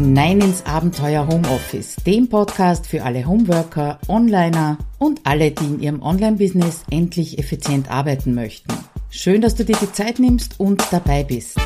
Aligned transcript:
hinein 0.00 0.40
ins 0.40 0.64
Abenteuer 0.64 1.28
Homeoffice, 1.28 1.96
dem 2.06 2.30
Podcast 2.30 2.86
für 2.86 3.02
alle 3.02 3.26
Homeworker, 3.26 3.98
Onliner 4.08 4.78
und 4.98 5.20
alle, 5.24 5.50
die 5.50 5.66
in 5.66 5.80
ihrem 5.80 6.00
Online-Business 6.00 6.84
endlich 6.90 7.38
effizient 7.38 7.90
arbeiten 7.90 8.32
möchten. 8.32 8.72
Schön, 9.10 9.42
dass 9.42 9.56
du 9.56 9.64
dir 9.66 9.76
die 9.76 9.92
Zeit 9.92 10.18
nimmst 10.18 10.58
und 10.58 10.82
dabei 10.90 11.22
bist. 11.22 11.58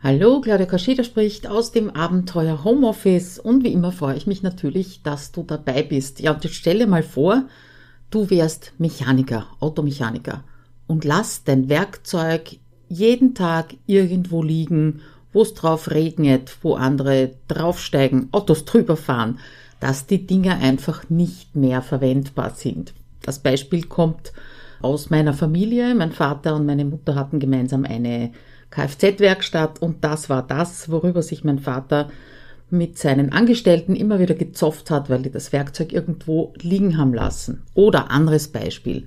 Hallo, 0.00 0.40
Claudia 0.40 0.66
Kascheda 0.66 1.02
spricht 1.02 1.48
aus 1.48 1.72
dem 1.72 1.90
Abenteuer 1.90 2.62
Homeoffice 2.62 3.40
und 3.40 3.64
wie 3.64 3.72
immer 3.72 3.90
freue 3.90 4.16
ich 4.16 4.28
mich 4.28 4.44
natürlich, 4.44 5.02
dass 5.02 5.32
du 5.32 5.42
dabei 5.42 5.82
bist. 5.82 6.20
Ja, 6.20 6.32
und 6.32 6.44
jetzt 6.44 6.54
stelle 6.54 6.86
mal 6.86 7.02
vor, 7.02 7.46
du 8.10 8.30
wärst 8.30 8.72
Mechaniker, 8.78 9.48
Automechaniker 9.58 10.44
und 10.86 11.04
lass 11.04 11.42
dein 11.42 11.68
Werkzeug 11.68 12.56
jeden 12.88 13.34
Tag 13.34 13.74
irgendwo 13.86 14.44
liegen 14.44 15.00
wo 15.32 15.42
es 15.42 15.54
drauf 15.54 15.90
regnet, 15.90 16.56
wo 16.62 16.74
andere 16.74 17.32
draufsteigen, 17.48 18.28
Autos 18.32 18.64
drüber 18.64 18.96
fahren, 18.96 19.38
dass 19.80 20.06
die 20.06 20.26
Dinger 20.26 20.58
einfach 20.58 21.08
nicht 21.08 21.54
mehr 21.54 21.82
verwendbar 21.82 22.50
sind. 22.50 22.94
Das 23.22 23.38
Beispiel 23.38 23.84
kommt 23.84 24.32
aus 24.80 25.10
meiner 25.10 25.34
Familie. 25.34 25.94
Mein 25.94 26.12
Vater 26.12 26.54
und 26.54 26.66
meine 26.66 26.84
Mutter 26.84 27.14
hatten 27.14 27.38
gemeinsam 27.38 27.84
eine 27.84 28.32
Kfz-Werkstatt 28.70 29.80
und 29.80 30.04
das 30.04 30.28
war 30.28 30.46
das, 30.46 30.90
worüber 30.90 31.22
sich 31.22 31.44
mein 31.44 31.58
Vater 31.58 32.08
mit 32.70 32.98
seinen 32.98 33.32
Angestellten 33.32 33.96
immer 33.96 34.18
wieder 34.18 34.34
gezopft 34.34 34.90
hat, 34.90 35.08
weil 35.08 35.22
die 35.22 35.30
das 35.30 35.52
Werkzeug 35.52 35.92
irgendwo 35.92 36.52
liegen 36.60 36.98
haben 36.98 37.14
lassen. 37.14 37.62
Oder 37.74 38.10
anderes 38.10 38.48
Beispiel. 38.48 39.06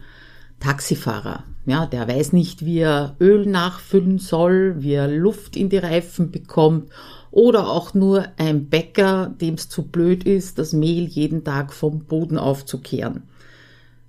Taxifahrer. 0.62 1.44
Ja, 1.66 1.86
der 1.86 2.08
weiß 2.08 2.34
nicht, 2.34 2.66
wie 2.66 2.80
er 2.80 3.16
Öl 3.20 3.46
nachfüllen 3.46 4.18
soll, 4.18 4.76
wie 4.80 4.94
er 4.94 5.08
Luft 5.08 5.56
in 5.56 5.70
die 5.70 5.78
Reifen 5.78 6.32
bekommt 6.32 6.90
oder 7.30 7.70
auch 7.70 7.94
nur 7.94 8.26
ein 8.38 8.66
Bäcker, 8.68 9.34
dem 9.40 9.56
es 9.56 9.70
zu 9.70 9.84
blöd 9.84 10.24
ist, 10.24 10.58
das 10.58 10.74
Mehl 10.74 11.06
jeden 11.06 11.44
Tag 11.44 11.74
vom 11.74 12.06
Boden 12.06 12.38
aufzukehren. 12.38 13.24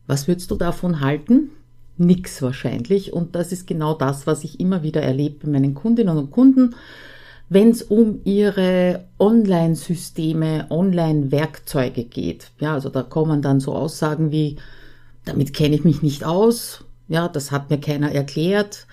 Was 0.06 0.28
würdest 0.28 0.50
du 0.50 0.56
davon 0.56 1.00
halten? 1.00 1.50
Nix 1.98 2.42
wahrscheinlich. 2.42 3.12
Und 3.12 3.34
das 3.34 3.52
ist 3.52 3.66
genau 3.66 3.94
das, 3.94 4.26
was 4.26 4.44
ich 4.44 4.58
immer 4.58 4.82
wieder 4.82 5.02
erlebe 5.02 5.46
bei 5.46 5.52
meinen 5.52 5.74
Kundinnen 5.74 6.16
und 6.16 6.30
Kunden, 6.30 6.74
wenn 7.48 7.70
es 7.70 7.82
um 7.82 8.20
ihre 8.24 9.04
Online-Systeme, 9.18 10.66
Online-Werkzeuge 10.70 12.04
geht. 12.04 12.50
Ja, 12.60 12.74
also 12.74 12.88
da 12.88 13.02
kommen 13.02 13.42
dann 13.42 13.60
so 13.60 13.74
Aussagen 13.74 14.32
wie, 14.32 14.56
damit 15.24 15.54
kenne 15.54 15.74
ich 15.74 15.84
mich 15.84 16.02
nicht 16.02 16.24
aus, 16.24 16.84
ja, 17.08 17.28
das 17.28 17.50
hat 17.50 17.70
mir 17.70 17.78
keiner 17.78 18.12
erklärt, 18.12 18.86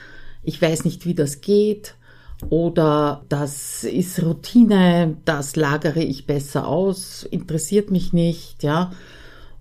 ich 0.43 0.61
weiß 0.61 0.85
nicht, 0.85 1.05
wie 1.05 1.13
das 1.13 1.41
geht 1.41 1.95
oder 2.49 3.25
das 3.29 3.83
ist 3.83 4.21
Routine, 4.23 5.17
das 5.25 5.55
lagere 5.55 6.01
ich 6.01 6.25
besser 6.25 6.67
aus, 6.67 7.23
interessiert 7.23 7.91
mich 7.91 8.13
nicht, 8.13 8.63
ja. 8.63 8.91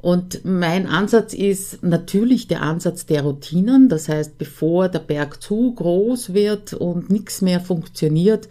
Und 0.00 0.44
mein 0.44 0.86
Ansatz 0.86 1.34
ist 1.34 1.82
natürlich 1.82 2.46
der 2.46 2.62
Ansatz 2.62 3.04
der 3.06 3.22
Routinen. 3.22 3.88
Das 3.88 4.08
heißt, 4.08 4.38
bevor 4.38 4.88
der 4.88 5.00
Berg 5.00 5.42
zu 5.42 5.74
groß 5.74 6.34
wird 6.34 6.72
und 6.72 7.10
nichts 7.10 7.42
mehr 7.42 7.58
funktioniert 7.58 8.48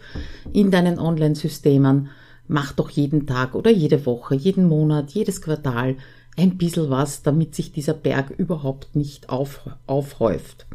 in 0.52 0.70
deinen 0.70 0.98
Online-Systemen, 0.98 2.10
mach 2.48 2.72
doch 2.72 2.90
jeden 2.90 3.26
Tag 3.26 3.54
oder 3.54 3.70
jede 3.70 4.04
Woche, 4.04 4.34
jeden 4.34 4.68
Monat, 4.68 5.12
jedes 5.12 5.40
Quartal 5.40 5.96
ein 6.38 6.56
bisschen 6.56 6.88
was, 6.88 7.22
damit 7.22 7.54
sich 7.54 7.72
dieser 7.72 7.94
Berg 7.94 8.30
überhaupt 8.30 8.94
nicht 8.94 9.28
auf, 9.28 9.68
aufhäuft. 9.86 10.66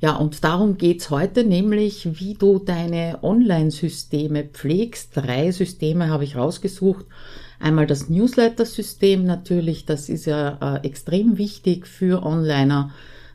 Ja, 0.00 0.16
und 0.16 0.44
darum 0.44 0.78
geht's 0.78 1.10
heute, 1.10 1.44
nämlich 1.44 2.20
wie 2.20 2.34
du 2.34 2.58
deine 2.58 3.18
Online-Systeme 3.22 4.44
pflegst. 4.44 5.16
Drei 5.16 5.50
Systeme 5.52 6.08
habe 6.08 6.24
ich 6.24 6.36
rausgesucht. 6.36 7.06
Einmal 7.58 7.86
das 7.86 8.08
Newsletter-System 8.08 9.24
natürlich, 9.24 9.84
das 9.84 10.08
ist 10.08 10.24
ja 10.24 10.76
äh, 10.76 10.86
extrem 10.86 11.36
wichtig 11.36 11.86
für 11.86 12.22
Onliner. 12.24 12.92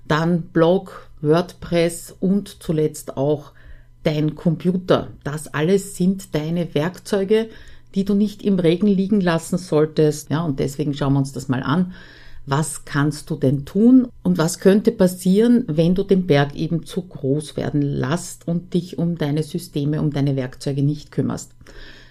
Dann 0.07 0.43
Blog, 0.43 1.09
WordPress 1.21 2.15
und 2.19 2.63
zuletzt 2.63 3.17
auch 3.17 3.51
dein 4.03 4.35
Computer. 4.35 5.09
Das 5.23 5.53
alles 5.53 5.95
sind 5.95 6.33
deine 6.33 6.73
Werkzeuge, 6.73 7.49
die 7.95 8.05
du 8.05 8.13
nicht 8.13 8.43
im 8.43 8.59
Regen 8.59 8.87
liegen 8.87 9.21
lassen 9.21 9.57
solltest. 9.57 10.29
Ja, 10.29 10.43
und 10.43 10.59
deswegen 10.59 10.93
schauen 10.93 11.13
wir 11.13 11.19
uns 11.19 11.31
das 11.31 11.47
mal 11.47 11.63
an. 11.63 11.93
Was 12.45 12.85
kannst 12.85 13.31
du 13.31 13.37
denn 13.37 13.65
tun 13.65 14.07
und 14.21 14.37
was 14.37 14.59
könnte 14.59 14.91
passieren, 14.91 15.63
wenn 15.67 15.95
du 15.95 16.03
den 16.03 16.27
Berg 16.27 16.55
eben 16.55 16.85
zu 16.85 17.01
groß 17.01 17.57
werden 17.57 17.81
lässt 17.81 18.47
und 18.47 18.75
dich 18.75 18.99
um 18.99 19.17
deine 19.17 19.41
Systeme, 19.41 19.99
um 19.99 20.11
deine 20.11 20.35
Werkzeuge 20.35 20.83
nicht 20.83 21.11
kümmerst? 21.11 21.53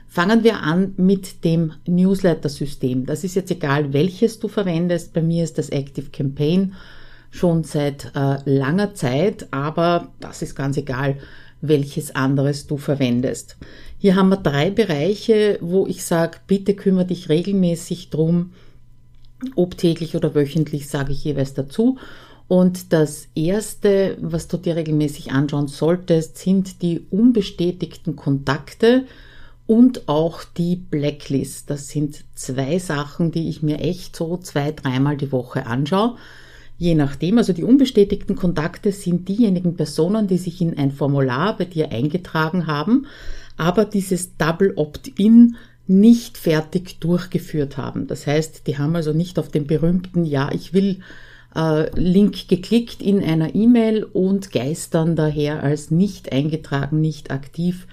Fangen 0.09 0.43
wir 0.43 0.61
an 0.61 0.95
mit 0.97 1.45
dem 1.45 1.73
Newsletter-System. 1.87 3.07
Das 3.07 3.23
ist 3.23 3.37
jetzt 3.37 3.51
egal, 3.51 3.93
welches 3.93 4.41
du 4.41 4.49
verwendest. 4.49 5.13
Bei 5.13 5.23
mir 5.23 5.45
ist 5.45 5.59
das 5.59 5.71
Active 5.71 6.11
Campaign 6.11 6.75
schon 7.31 7.65
seit 7.65 8.13
äh, 8.15 8.39
langer 8.45 8.95
Zeit, 8.95 9.49
aber 9.53 10.13
das 10.21 10.43
ist 10.43 10.55
ganz 10.55 10.77
egal, 10.77 11.19
welches 11.61 12.15
anderes 12.15 12.67
du 12.67 12.77
verwendest. 12.77 13.57
Hier 14.05 14.17
haben 14.17 14.29
wir 14.29 14.37
drei 14.37 14.69
Bereiche, 14.69 15.57
wo 15.63 15.87
ich 15.87 16.05
sage, 16.05 16.37
bitte 16.47 16.75
kümmere 16.75 17.07
dich 17.07 17.31
regelmäßig 17.31 18.11
drum, 18.11 18.53
ob 19.57 19.79
täglich 19.79 20.15
oder 20.15 20.35
wöchentlich, 20.35 20.89
sage 20.89 21.13
ich 21.13 21.25
jeweils 21.25 21.55
dazu. 21.55 21.97
Und 22.47 22.93
das 22.93 23.29
erste, 23.35 24.19
was 24.21 24.47
du 24.47 24.59
dir 24.59 24.77
regelmäßig 24.77 25.33
anschauen 25.33 25.69
solltest, 25.69 26.37
sind 26.37 26.83
die 26.83 27.07
unbestätigten 27.11 28.15
Kontakte 28.15 29.07
und 29.67 30.07
auch 30.07 30.45
die 30.45 30.77
Blacklist. 30.77 31.71
Das 31.71 31.89
sind 31.89 32.25
zwei 32.35 32.79
Sachen, 32.79 33.31
die 33.31 33.49
ich 33.49 33.63
mir 33.63 33.79
echt 33.79 34.15
so 34.15 34.37
zwei, 34.37 34.73
dreimal 34.73 35.17
die 35.17 35.33
Woche 35.33 35.65
anschaue. 35.65 36.17
Je 36.77 36.95
nachdem, 36.95 37.39
also 37.39 37.55
die 37.55 37.65
unbestätigten 37.65 38.37
Kontakte 38.37 38.93
sind 38.93 39.29
diejenigen 39.29 39.77
Personen, 39.77 40.27
die 40.27 40.37
sich 40.37 40.61
in 40.61 40.77
ein 40.77 40.91
Formular 40.91 41.57
bei 41.57 41.65
dir 41.65 41.91
eingetragen 41.91 42.67
haben, 42.67 43.07
aber 43.57 43.85
dieses 43.85 44.37
Double 44.37 44.73
Opt-in 44.77 45.57
nicht 45.87 46.39
fertig 46.39 46.99
durchgeführt 47.01 47.77
haben. 47.77 48.07
Das 48.07 48.27
heißt, 48.27 48.67
die 48.67 48.79
haben 48.79 48.97
also 48.97 49.13
nicht 49.13 49.39
auf 49.39 49.49
den 49.49 49.67
berühmten 49.67 50.25
Ja, 50.25 50.51
ich 50.53 50.73
will 50.73 51.01
äh, 51.55 51.91
Link 51.99 52.49
geklickt 52.49 53.03
in 53.03 53.23
einer 53.23 53.55
E-Mail 53.55 54.05
und 54.05 54.51
geistern 54.51 55.15
daher 55.15 55.63
als 55.63 55.91
nicht 55.91 56.33
eingetragen, 56.33 57.01
nicht 57.01 57.31
aktiv 57.31 57.87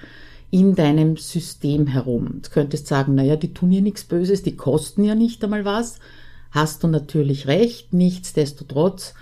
in 0.52 0.76
deinem 0.76 1.18
System 1.18 1.88
herum. 1.88 2.42
Du 2.44 2.50
könntest 2.50 2.88
sagen, 2.88 3.16
naja, 3.16 3.36
die 3.36 3.54
tun 3.54 3.72
ja 3.72 3.82
nichts 3.82 4.04
Böses, 4.04 4.44
die 4.44 4.56
kosten 4.56 5.04
ja 5.04 5.16
nicht 5.16 5.44
einmal 5.44 5.66
was. 5.66 6.00
Hast 6.52 6.84
du 6.84 6.88
natürlich 6.88 7.48
recht, 7.48 7.94
nichtsdestotrotz 7.94 9.14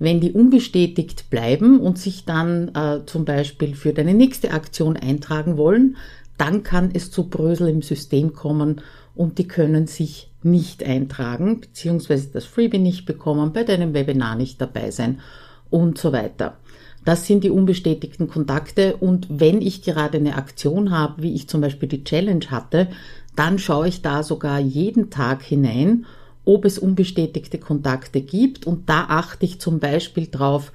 wenn 0.00 0.18
die 0.18 0.32
unbestätigt 0.32 1.30
bleiben 1.30 1.78
und 1.78 1.98
sich 1.98 2.24
dann 2.24 2.74
äh, 2.74 3.06
zum 3.06 3.24
Beispiel 3.24 3.76
für 3.76 3.92
deine 3.92 4.14
nächste 4.14 4.50
Aktion 4.50 4.96
eintragen 4.96 5.56
wollen, 5.56 5.96
dann 6.38 6.62
kann 6.62 6.90
es 6.94 7.10
zu 7.10 7.28
Brösel 7.28 7.68
im 7.68 7.82
System 7.82 8.32
kommen 8.32 8.80
und 9.14 9.36
die 9.38 9.46
können 9.46 9.86
sich 9.86 10.30
nicht 10.42 10.82
eintragen, 10.82 11.60
beziehungsweise 11.60 12.30
das 12.32 12.46
Freebie 12.46 12.78
nicht 12.78 13.04
bekommen, 13.04 13.52
bei 13.52 13.62
deinem 13.62 13.92
Webinar 13.92 14.36
nicht 14.36 14.58
dabei 14.58 14.90
sein 14.90 15.20
und 15.68 15.98
so 15.98 16.12
weiter. 16.12 16.56
Das 17.04 17.26
sind 17.26 17.44
die 17.44 17.50
unbestätigten 17.50 18.26
Kontakte 18.26 18.96
und 18.96 19.26
wenn 19.28 19.60
ich 19.60 19.82
gerade 19.82 20.16
eine 20.16 20.36
Aktion 20.36 20.90
habe, 20.90 21.22
wie 21.22 21.34
ich 21.34 21.46
zum 21.46 21.60
Beispiel 21.60 21.90
die 21.90 22.04
Challenge 22.04 22.46
hatte, 22.50 22.88
dann 23.36 23.58
schaue 23.58 23.88
ich 23.88 24.00
da 24.00 24.22
sogar 24.22 24.58
jeden 24.58 25.10
Tag 25.10 25.42
hinein 25.42 26.06
ob 26.50 26.64
es 26.64 26.78
unbestätigte 26.78 27.58
Kontakte 27.58 28.20
gibt. 28.20 28.66
Und 28.66 28.88
da 28.88 29.06
achte 29.08 29.46
ich 29.46 29.60
zum 29.60 29.78
Beispiel 29.78 30.26
drauf, 30.26 30.72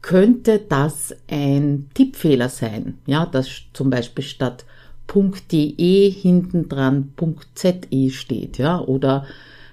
könnte 0.00 0.58
das 0.66 1.14
ein 1.30 1.90
Tippfehler 1.92 2.48
sein? 2.48 2.98
Ja, 3.06 3.26
dass 3.26 3.48
zum 3.74 3.90
Beispiel 3.90 4.24
statt 4.24 4.64
.de 5.52 6.10
hinten 6.10 6.68
dran 6.68 7.12
.ze 7.54 7.80
steht, 8.10 8.58
ja, 8.58 8.80
oder 8.80 9.26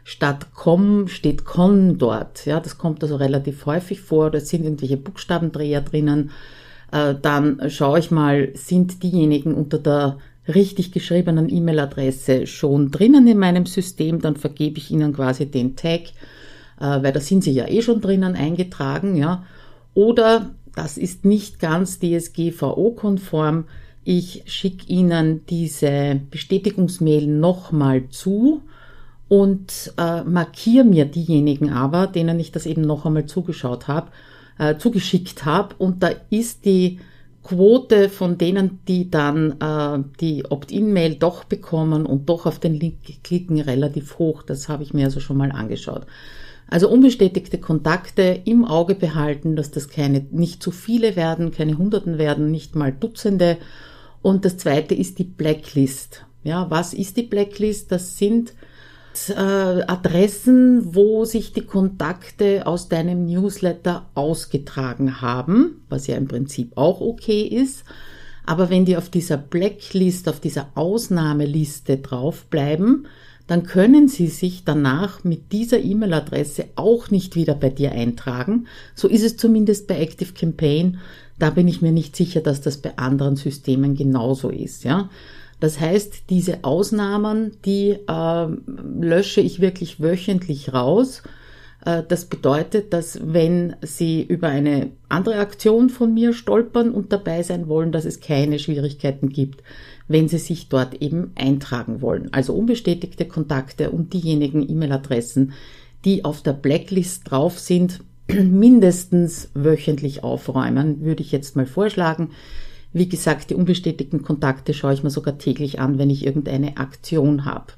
statt 0.04 0.48
com 0.54 1.08
steht 1.08 1.46
con 1.46 1.98
dort, 2.00 2.46
ja, 2.48 2.60
das 2.60 2.78
kommt 2.80 3.04
also 3.04 3.18
relativ 3.18 3.68
häufig 3.68 4.02
vor, 4.02 4.32
da 4.32 4.40
sind 4.40 4.64
irgendwelche 4.64 4.98
Buchstabendreher 4.98 5.82
drinnen, 5.82 6.32
äh, 6.92 7.14
dann 7.22 7.62
schaue 7.70 8.00
ich 8.00 8.10
mal, 8.10 8.50
sind 8.56 9.04
diejenigen 9.04 9.54
unter 9.54 9.78
der 9.78 10.18
richtig 10.48 10.92
geschriebenen 10.92 11.50
E-Mail-Adresse 11.50 12.48
schon 12.48 12.92
drinnen 12.92 13.28
in 13.28 13.38
meinem 13.38 13.66
System, 13.66 14.22
dann 14.22 14.36
vergebe 14.36 14.78
ich 14.78 14.92
Ihnen 14.92 15.14
quasi 15.14 15.46
den 15.46 15.76
Tag, 15.76 16.02
äh, 16.80 17.02
weil 17.02 17.12
da 17.12 17.20
sind 17.20 17.44
Sie 17.44 17.52
ja 17.52 17.68
eh 17.68 17.82
schon 17.82 18.02
drinnen 18.02 18.36
eingetragen, 18.36 19.16
ja. 19.16 19.44
Oder 19.94 20.52
das 20.76 20.98
ist 20.98 21.26
nicht 21.26 21.60
ganz 21.60 22.00
DSGVO-konform. 22.00 23.66
Ich 24.04 24.44
schicke 24.46 24.86
Ihnen 24.88 25.46
diese 25.50 26.22
Bestätigungsmail 26.30 27.28
nochmal 27.28 28.10
zu 28.10 28.62
und 29.28 29.92
äh, 29.98 30.24
markiere 30.24 30.86
mir 30.86 31.06
diejenigen 31.06 31.72
aber, 31.72 32.08
denen 32.08 32.40
ich 32.40 32.52
das 32.52 32.66
eben 32.66 32.84
noch 32.84 33.06
einmal 33.06 33.26
zugeschaut 33.26 33.88
habe, 33.88 34.12
äh, 34.58 34.78
zugeschickt 34.78 35.46
habe. 35.46 35.76
Und 35.78 36.04
da 36.04 36.12
ist 36.30 36.66
die 36.66 37.00
Quote 37.48 38.10
von 38.10 38.38
denen, 38.38 38.80
die 38.90 39.10
dann 39.10 39.54
äh, 39.62 40.04
die 40.20 40.44
Opt-in-Mail 40.50 41.16
doch 41.16 41.46
bekommen 41.46 42.06
und 42.06 42.28
doch 42.28 42.46
auf 42.46 42.60
den 42.60 42.74
Link 42.74 43.24
klicken, 43.24 43.62
relativ 43.62 44.20
hoch. 44.20 44.44
Das 44.44 44.68
habe 44.68 44.84
ich 44.84 44.94
mir 44.94 45.06
also 45.06 45.22
schon 45.22 45.38
mal 45.38 45.54
angeschaut. 45.54 46.06
Also 46.70 46.90
unbestätigte 46.90 47.58
Kontakte 47.58 48.42
im 48.44 48.66
Auge 48.66 48.96
behalten, 48.96 49.56
dass 49.56 49.72
das 49.72 49.88
keine, 49.88 50.26
nicht 50.32 50.62
zu 50.62 50.72
viele 50.72 51.16
werden, 51.16 51.52
keine 51.52 51.78
Hunderten 51.78 52.18
werden, 52.18 52.52
nicht 52.52 52.76
mal 52.76 52.92
Dutzende. 52.92 53.58
Und 54.22 54.44
das 54.44 54.58
zweite 54.58 54.94
ist 54.94 55.18
die 55.18 55.24
Blacklist. 55.24 56.26
Ja, 56.44 56.70
was 56.70 56.94
ist 56.94 57.16
die 57.16 57.24
Blacklist? 57.24 57.94
Das 57.94 58.18
sind 58.18 58.54
äh, 59.30 59.34
Adressen, 59.34 60.96
wo 60.96 61.26
sich 61.26 61.54
die 61.54 61.66
Kontakte 61.66 62.66
aus 62.66 62.90
deinem 62.90 63.26
Newsletter 63.26 64.08
ausgetragen 64.14 65.22
haben, 65.22 65.82
was 65.90 66.08
ja 66.08 66.16
im 66.16 66.28
Prinzip 66.28 66.72
auch 66.76 67.02
okay 67.02 67.42
ist. 67.42 67.84
Aber 68.46 68.70
wenn 68.70 68.86
die 68.86 68.98
auf 68.98 69.10
dieser 69.10 69.38
Blacklist, 69.38 70.30
auf 70.30 70.40
dieser 70.40 70.70
Ausnahmeliste 70.76 71.98
draufbleiben, 71.98 73.08
dann 73.48 73.64
können 73.64 74.08
Sie 74.08 74.28
sich 74.28 74.64
danach 74.66 75.24
mit 75.24 75.52
dieser 75.52 75.80
E-Mail-Adresse 75.80 76.66
auch 76.76 77.10
nicht 77.10 77.36
wieder 77.36 77.56
bei 77.56 77.70
dir 77.70 77.92
eintragen. 77.94 78.68
So 78.94 79.08
ist 79.08 79.24
es 79.24 79.38
zumindest 79.38 79.88
bei 79.88 80.00
Active 80.00 80.34
Campaign. 80.34 81.00
Da 81.40 81.50
bin 81.50 81.68
ich 81.68 81.82
mir 81.82 81.92
nicht 81.92 82.16
sicher, 82.16 82.42
dass 82.42 82.62
das 82.62 82.78
bei 82.78 82.98
anderen 82.98 83.38
Systemen 83.38 83.96
genauso 83.96 84.50
ist, 84.50 84.84
ja. 84.84 85.10
Das 85.60 85.80
heißt, 85.80 86.30
diese 86.30 86.64
Ausnahmen, 86.64 87.58
die 87.66 87.98
äh, 88.08 88.48
lösche 89.00 89.42
ich 89.42 89.60
wirklich 89.60 90.02
wöchentlich 90.02 90.74
raus. 90.74 91.24
Äh, 91.84 92.04
das 92.08 92.26
bedeutet, 92.26 92.94
dass 92.94 93.20
wenn 93.24 93.76
Sie 93.82 94.24
über 94.24 94.48
eine 94.50 94.92
andere 95.10 95.38
Aktion 95.40 95.90
von 95.90 96.14
mir 96.14 96.34
stolpern 96.34 96.92
und 96.92 97.12
dabei 97.12 97.42
sein 97.44 97.68
wollen, 97.68 97.92
dass 97.92 98.06
es 98.06 98.20
keine 98.20 98.60
Schwierigkeiten 98.60 99.30
gibt 99.30 99.64
wenn 100.08 100.28
Sie 100.28 100.38
sich 100.38 100.70
dort 100.70 100.96
eben 101.02 101.32
eintragen 101.36 102.02
wollen. 102.02 102.32
Also 102.32 102.54
unbestätigte 102.54 103.26
Kontakte 103.26 103.92
und 103.92 104.14
diejenigen 104.14 104.68
E-Mail-Adressen, 104.68 105.54
die 106.06 106.26
auf 106.26 106.42
der 106.42 106.54
Blacklist 106.54 107.30
drauf 107.30 107.60
sind, 107.60 108.02
mindestens 108.28 109.50
wöchentlich 109.54 110.24
aufräumen, 110.24 111.02
würde 111.02 111.24
ich 111.24 111.32
jetzt 111.32 111.56
mal 111.56 111.66
vorschlagen. 111.66 112.32
Wie 112.94 113.10
gesagt, 113.10 113.50
die 113.50 113.56
unbestätigten 113.56 114.24
Kontakte 114.24 114.74
schaue 114.74 114.94
ich 114.94 115.04
mir 115.04 115.10
sogar 115.10 115.38
täglich 115.38 115.80
an, 115.80 115.98
wenn 115.98 116.10
ich 116.10 116.26
irgendeine 116.26 116.78
Aktion 116.78 117.46
habe. 117.46 117.74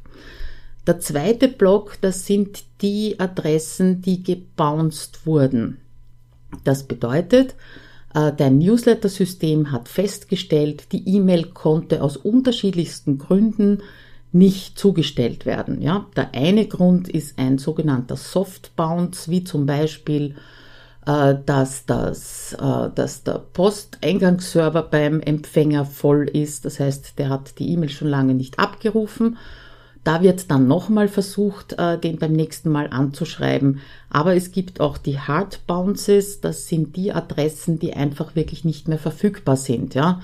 Der 0.87 0.99
zweite 0.99 1.47
Block, 1.47 1.97
das 2.01 2.25
sind 2.25 2.63
die 2.81 3.19
Adressen, 3.19 4.01
die 4.01 4.23
gebounced 4.23 5.25
wurden. 5.25 5.77
Das 6.63 6.83
bedeutet, 6.83 7.55
äh, 8.13 8.31
dein 8.35 8.57
Newsletter-System 8.57 9.71
hat 9.71 9.87
festgestellt, 9.87 10.91
die 10.91 11.07
E-Mail 11.07 11.45
konnte 11.53 12.01
aus 12.01 12.17
unterschiedlichsten 12.17 13.17
Gründen 13.17 13.83
nicht 14.31 14.77
zugestellt 14.77 15.45
werden. 15.45 15.81
Ja, 15.81 16.07
der 16.15 16.33
eine 16.33 16.67
Grund 16.67 17.07
ist 17.07 17.37
ein 17.37 17.57
sogenannter 17.57 18.15
Soft 18.15 18.75
Bounce, 18.75 19.29
wie 19.29 19.43
zum 19.43 19.65
Beispiel, 19.65 20.35
dass, 21.11 21.85
das, 21.85 22.53
äh, 22.53 22.89
dass 22.93 23.23
der 23.23 23.39
Posteingangsserver 23.53 24.83
beim 24.83 25.21
Empfänger 25.21 25.85
voll 25.85 26.27
ist. 26.27 26.65
Das 26.65 26.79
heißt, 26.79 27.17
der 27.17 27.29
hat 27.29 27.59
die 27.59 27.71
E-Mail 27.73 27.89
schon 27.89 28.09
lange 28.09 28.33
nicht 28.33 28.59
abgerufen 28.59 29.37
da 30.03 30.21
wird 30.21 30.49
dann 30.49 30.67
nochmal 30.67 31.07
versucht, 31.07 31.73
äh, 31.77 31.97
den 31.97 32.17
beim 32.17 32.31
nächsten 32.31 32.69
Mal 32.69 32.87
anzuschreiben. 32.89 33.81
Aber 34.09 34.35
es 34.35 34.51
gibt 34.51 34.79
auch 34.79 34.97
die 34.97 35.19
Hard 35.19 35.67
Bounces. 35.67 36.41
Das 36.41 36.67
sind 36.67 36.95
die 36.95 37.11
Adressen, 37.11 37.79
die 37.79 37.93
einfach 37.93 38.35
wirklich 38.35 38.63
nicht 38.63 38.87
mehr 38.87 38.97
verfügbar 38.97 39.57
sind. 39.57 39.95
Ja, 39.95 40.21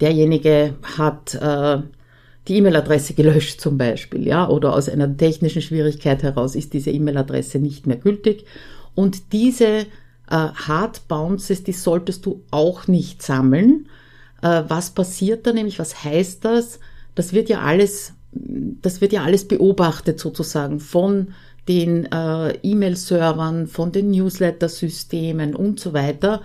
derjenige 0.00 0.74
hat 0.96 1.34
äh, 1.34 1.82
die 2.48 2.56
E-Mail-Adresse 2.56 3.14
gelöscht 3.14 3.60
zum 3.60 3.78
Beispiel, 3.78 4.26
ja, 4.26 4.48
oder 4.48 4.74
aus 4.74 4.88
einer 4.88 5.16
technischen 5.16 5.62
Schwierigkeit 5.62 6.22
heraus 6.22 6.56
ist 6.56 6.72
diese 6.72 6.90
E-Mail-Adresse 6.90 7.58
nicht 7.58 7.86
mehr 7.86 7.98
gültig. 7.98 8.46
Und 8.94 9.32
diese 9.32 9.86
äh, 10.32 10.48
Hard 10.54 11.06
Bounces, 11.06 11.62
die 11.62 11.72
solltest 11.72 12.26
du 12.26 12.42
auch 12.50 12.88
nicht 12.88 13.22
sammeln. 13.22 13.88
Äh, 14.42 14.64
was 14.66 14.90
passiert 14.90 15.46
da 15.46 15.52
nämlich? 15.52 15.78
Was 15.78 16.02
heißt 16.04 16.44
das? 16.44 16.80
Das 17.14 17.32
wird 17.32 17.48
ja 17.48 17.60
alles 17.60 18.14
das 18.34 19.00
wird 19.00 19.12
ja 19.12 19.22
alles 19.24 19.46
beobachtet 19.46 20.18
sozusagen 20.18 20.80
von 20.80 21.34
den 21.68 22.10
äh, 22.10 22.56
E-Mail-Servern, 22.62 23.66
von 23.66 23.92
den 23.92 24.10
Newsletter-Systemen 24.10 25.54
und 25.54 25.78
so 25.78 25.92
weiter. 25.92 26.40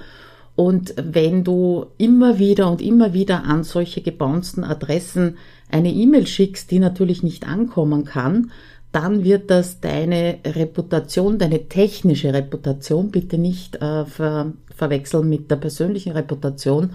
Und 0.56 0.94
wenn 0.98 1.44
du 1.44 1.86
immer 1.98 2.40
wieder 2.40 2.70
und 2.70 2.82
immer 2.82 3.14
wieder 3.14 3.44
an 3.44 3.64
solche 3.64 4.02
gebouncten 4.02 4.64
Adressen 4.64 5.38
eine 5.72 5.92
E-Mail 5.92 6.28
schickst, 6.28 6.72
die 6.72 6.80
natürlich 6.80 7.24
nicht 7.24 7.48
ankommen 7.48 8.06
kann, 8.06 8.52
dann 8.92 9.24
wird 9.24 9.50
das 9.50 9.80
deine 9.80 10.40
Reputation, 10.46 11.38
deine 11.38 11.68
technische 11.68 12.34
Reputation, 12.34 13.12
bitte 13.12 13.38
nicht 13.38 13.76
äh, 13.76 14.06
ver 14.06 14.54
verwechseln 14.76 15.28
mit 15.28 15.50
der 15.50 15.56
persönlichen 15.56 16.14
Reputation, 16.14 16.92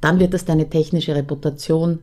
dann 0.00 0.18
wird 0.18 0.34
das 0.34 0.44
deine 0.44 0.68
technische 0.68 1.14
Reputation 1.14 2.00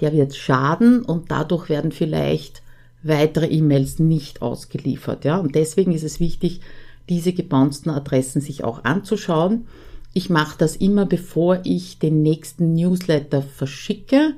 der 0.00 0.12
wird 0.12 0.34
schaden 0.34 1.02
und 1.02 1.30
dadurch 1.30 1.68
werden 1.68 1.92
vielleicht 1.92 2.62
weitere 3.02 3.46
E-Mails 3.46 3.98
nicht 3.98 4.42
ausgeliefert. 4.42 5.24
Ja? 5.24 5.38
Und 5.38 5.54
deswegen 5.54 5.92
ist 5.92 6.04
es 6.04 6.20
wichtig, 6.20 6.60
diese 7.08 7.32
gebouncten 7.32 7.90
Adressen 7.90 8.40
sich 8.40 8.64
auch 8.64 8.84
anzuschauen. 8.84 9.66
Ich 10.14 10.30
mache 10.30 10.56
das 10.58 10.76
immer, 10.76 11.06
bevor 11.06 11.60
ich 11.64 11.98
den 11.98 12.22
nächsten 12.22 12.74
Newsletter 12.74 13.42
verschicke. 13.42 14.34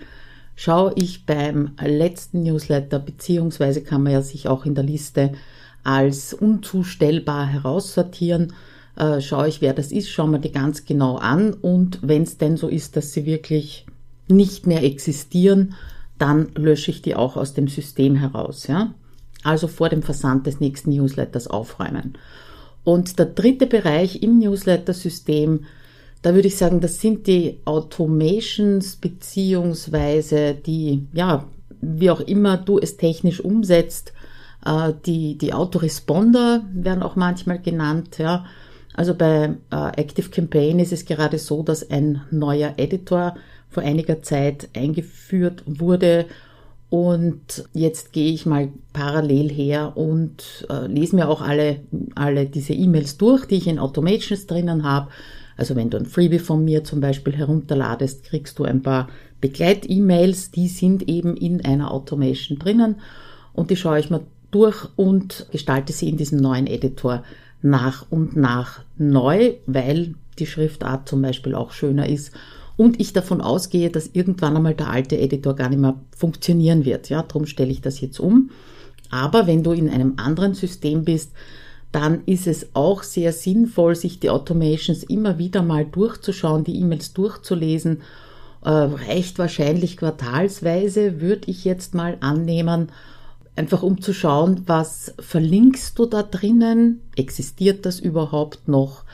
Schaue 0.57 0.93
ich 0.97 1.27
beim 1.27 1.73
letzten 1.81 2.43
Newsletter, 2.43 2.99
beziehungsweise 2.99 3.83
kann 3.83 4.03
man 4.03 4.15
ja 4.15 4.23
sich 4.23 4.49
auch 4.49 4.65
in 4.65 4.75
der 4.75 4.85
Liste 4.85 5.33
als 5.85 6.35
unzustellbar 6.35 7.47
heraussortieren, 7.47 8.55
äh, 8.97 9.21
schaue 9.21 9.49
ich, 9.49 9.61
wer 9.61 9.75
das 9.75 9.93
ist, 9.93 10.09
schaue 10.11 10.29
mir 10.29 10.41
die 10.41 10.51
ganz 10.51 10.85
genau 10.85 11.17
an 11.17 11.53
und 11.53 12.01
wenn 12.03 12.23
es 12.23 12.39
denn 12.39 12.57
so 12.57 12.69
ist, 12.69 12.97
dass 12.97 13.13
sie 13.13 13.27
wirklich 13.27 13.87
nicht 14.27 14.67
mehr 14.67 14.83
existieren, 14.83 15.75
dann 16.19 16.49
lösche 16.55 16.91
ich 16.91 17.03
die 17.03 17.15
auch 17.15 17.37
aus 17.37 17.53
dem 17.53 17.69
System 17.69 18.17
heraus. 18.17 18.67
Ja? 18.67 18.95
Also 19.45 19.69
vor 19.69 19.91
dem 19.91 20.03
Versand 20.03 20.47
des 20.47 20.61
nächsten 20.61 20.91
Newsletters 20.91 21.47
aufräumen. 21.47 22.15
Und 22.83 23.19
der 23.19 23.27
dritte 23.27 23.67
Bereich 23.67 24.23
im 24.23 24.39
Newsletter-System, 24.39 25.67
da 26.27 26.35
würde 26.35 26.49
ich 26.49 26.57
sagen, 26.57 26.81
das 26.81 27.01
sind 27.01 27.29
die 27.29 27.61
Automations 27.67 28.97
beziehungsweise 28.97 30.55
die, 30.55 31.07
ja, 31.13 31.45
wie 31.81 32.11
auch 32.11 32.19
immer 32.19 32.57
du 32.57 32.81
es 32.81 32.97
technisch 32.97 33.39
umsetzt, 33.39 34.13
äh, 34.65 34.93
die, 35.07 35.39
die 35.39 35.55
Autoresponder 35.55 36.65
werden 36.75 37.05
auch 37.05 37.15
manchmal 37.15 37.61
genannt, 37.61 38.19
ja. 38.19 38.45
Also 38.95 39.15
bei 39.15 39.55
äh, 39.71 40.01
Active 40.01 40.31
Campaign 40.31 40.81
ist 40.81 40.93
es 40.93 41.05
gerade 41.05 41.39
so, 41.39 41.63
dass 41.63 41.89
ein 41.93 42.23
neuer 42.33 42.75
Editor 42.77 43.37
vor 43.69 43.85
einiger 43.85 44.21
Zeit 44.21 44.69
eingeführt 44.75 45.63
wurde. 45.65 46.27
Und 46.91 47.69
jetzt 47.73 48.13
gehe 48.13 48.33
ich 48.33 48.47
mal 48.47 48.71
parallel 48.93 49.49
her 49.49 49.97
und 49.97 50.67
äh, 50.71 50.89
lese 50.89 51.15
mir 51.15 51.29
auch 51.29 51.41
alle, 51.41 51.83
alle 52.17 52.47
diese 52.47 52.73
E-Mails 52.73 53.17
durch, 53.17 53.45
die 53.45 53.59
ich 53.59 53.69
in 53.69 53.79
Automations 53.79 54.49
drinnen 54.49 54.83
habe. 54.83 55.09
Also 55.57 55.75
wenn 55.75 55.91
du 55.91 55.97
ein 55.97 56.07
Freebie 56.07 56.39
von 56.39 56.65
mir 56.65 56.85
zum 56.85 57.01
Beispiel 57.01 57.35
herunterladest, 57.35 58.25
kriegst 58.25 58.59
du 58.59 58.65
ein 58.65 58.83
paar 58.83 59.09
Begleit-E-Mails, 59.41 60.51
die 60.51 60.69
sind 60.69 61.09
eben 61.09 61.37
in 61.37 61.65
einer 61.65 61.91
Automation 61.93 62.59
drinnen 62.59 62.97
und 63.53 63.71
die 63.71 63.77
schaue 63.77 63.99
ich 63.99 64.11
mir 64.11 64.23
durch 64.51 64.87
und 64.97 65.47
gestalte 65.51 65.93
sie 65.93 66.09
in 66.09 66.17
diesem 66.17 66.39
neuen 66.39 66.67
Editor 66.67 67.23
nach 67.63 68.07
und 68.11 68.37
nach 68.37 68.83
neu, 68.97 69.55
weil 69.67 70.15
die 70.39 70.47
Schriftart 70.47 71.09
zum 71.09 71.23
Beispiel 71.23 71.55
auch 71.55 71.73
schöner 71.73 72.09
ist 72.09 72.33
und 72.77 73.01
ich 73.01 73.13
davon 73.13 73.41
ausgehe, 73.41 73.91
dass 73.91 74.11
irgendwann 74.13 74.57
einmal 74.57 74.75
der 74.75 74.91
alte 74.91 75.19
Editor 75.19 75.57
gar 75.57 75.71
nicht 75.71 75.81
mehr 75.81 75.99
funktionieren 76.15 76.85
wird. 76.85 77.09
Ja, 77.09 77.23
darum 77.23 77.47
stelle 77.47 77.71
ich 77.71 77.81
das 77.81 78.01
jetzt 78.01 78.21
um. 78.21 78.51
Aber 79.11 79.47
wenn 79.47 79.63
du 79.63 79.73
in 79.73 79.89
einem 79.89 80.15
anderen 80.17 80.55
System 80.55 81.05
bist, 81.05 81.33
dann 81.93 82.23
ist 82.27 82.47
es 82.47 82.69
auch 82.75 83.03
sehr 83.03 83.33
sinnvoll, 83.33 83.95
sich 83.95 84.21
die 84.21 84.31
Automations 84.31 85.03
immer 85.05 85.39
wieder 85.39 85.63
mal 85.63 85.85
durchzuschauen, 85.85 86.65
die 86.65 86.79
E-Mails 86.81 87.13
durchzulesen. 87.13 88.03
Äh, 88.63 88.71
reicht 88.71 89.39
wahrscheinlich 89.39 89.97
quartalsweise, 89.97 91.21
würde 91.21 91.51
ich 91.51 91.65
jetzt 91.65 91.95
mal 91.95 92.17
annehmen, 92.21 92.89
einfach 93.55 93.83
um 93.83 94.01
zu 94.01 94.13
schauen, 94.13 94.63
was 94.67 95.15
verlinkst 95.19 95.99
du 95.99 96.07
da 96.07 96.23
drinnen? 96.23 97.01
Existiert 97.17 97.87
das 97.87 98.01
überhaupt 98.01 98.69
noch? 98.69 99.05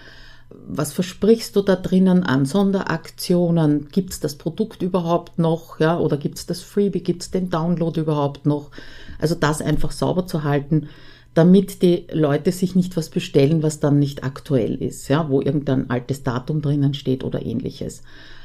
was 0.66 0.92
versprichst 0.92 1.56
du 1.56 1.62
da 1.62 1.76
drinnen 1.76 2.22
an 2.22 2.46
Sonderaktionen? 2.46 3.88
Gibt 3.90 4.12
es 4.12 4.20
das 4.20 4.36
Produkt 4.36 4.82
überhaupt 4.82 5.38
noch? 5.38 5.80
Ja, 5.80 5.98
oder 5.98 6.16
gibt 6.16 6.38
es 6.38 6.46
das 6.46 6.60
Freebie? 6.60 7.02
Gibt 7.02 7.22
es 7.22 7.30
den 7.30 7.50
Download 7.50 8.00
überhaupt 8.00 8.46
noch? 8.46 8.70
Also 9.18 9.34
das 9.34 9.60
einfach 9.60 9.92
sauber 9.92 10.26
zu 10.26 10.44
halten. 10.44 10.88
Damit 11.34 11.82
die 11.82 12.06
Leute 12.12 12.52
sich 12.52 12.74
nicht 12.74 12.96
was 12.96 13.08
bestellen, 13.08 13.62
was 13.62 13.80
dann 13.80 13.98
nicht 13.98 14.24
aktuell 14.24 14.74
ist, 14.74 15.08
ja, 15.08 15.28
wo 15.28 15.40
irgendein 15.40 15.88
altes 15.90 16.22
Datum 16.22 16.60
drinnen 16.60 16.94
steht 16.94 17.24
oder 17.24 17.44
ähnliches. 17.44 18.02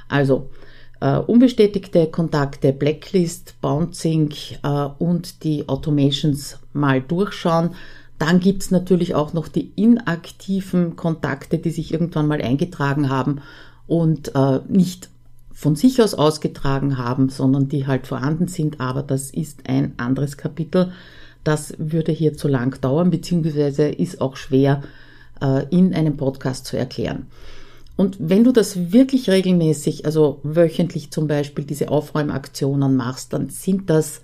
Also 0.07 0.49
äh, 0.99 1.17
unbestätigte 1.17 2.07
Kontakte, 2.07 2.73
Blacklist, 2.73 3.55
Bouncing 3.61 4.33
äh, 4.63 4.87
und 4.99 5.43
die 5.43 5.67
Automations 5.67 6.59
mal 6.73 7.01
durchschauen. 7.01 7.71
Dann 8.19 8.39
gibt's 8.39 8.71
natürlich 8.71 9.13
auch 9.13 9.33
noch 9.33 9.47
die 9.47 9.71
inaktiven 9.75 10.95
Kontakte, 10.95 11.59
die 11.59 11.69
sich 11.69 11.93
irgendwann 11.93 12.27
mal 12.27 12.41
eingetragen 12.41 13.09
haben 13.09 13.41
und 13.85 14.33
äh, 14.33 14.59
nicht 14.67 15.09
von 15.53 15.75
sich 15.75 16.01
aus 16.01 16.13
ausgetragen 16.13 16.97
haben, 16.97 17.29
sondern 17.29 17.67
die 17.67 17.85
halt 17.85 18.07
vorhanden 18.07 18.47
sind. 18.47 18.79
Aber 18.79 19.03
das 19.03 19.29
ist 19.31 19.67
ein 19.67 19.93
anderes 19.97 20.37
Kapitel. 20.37 20.91
Das 21.47 21.73
würde 21.77 22.11
hier 22.11 22.35
zu 22.35 22.49
lang 22.49 22.81
dauern, 22.81 23.09
beziehungsweise 23.09 23.87
ist 23.87 24.19
auch 24.19 24.35
schwer 24.35 24.83
äh, 25.41 25.65
in 25.69 25.93
einem 25.93 26.17
Podcast 26.17 26.65
zu 26.65 26.77
erklären. 26.77 27.27
Und 27.95 28.17
wenn 28.19 28.43
du 28.43 28.51
das 28.51 28.91
wirklich 28.91 29.29
regelmäßig, 29.29 30.05
also 30.05 30.41
wöchentlich 30.43 31.09
zum 31.09 31.27
Beispiel 31.27 31.63
diese 31.63 31.87
Aufräumaktionen 31.87 32.97
machst, 32.97 33.31
dann 33.31 33.49
sind 33.49 33.89
das 33.89 34.23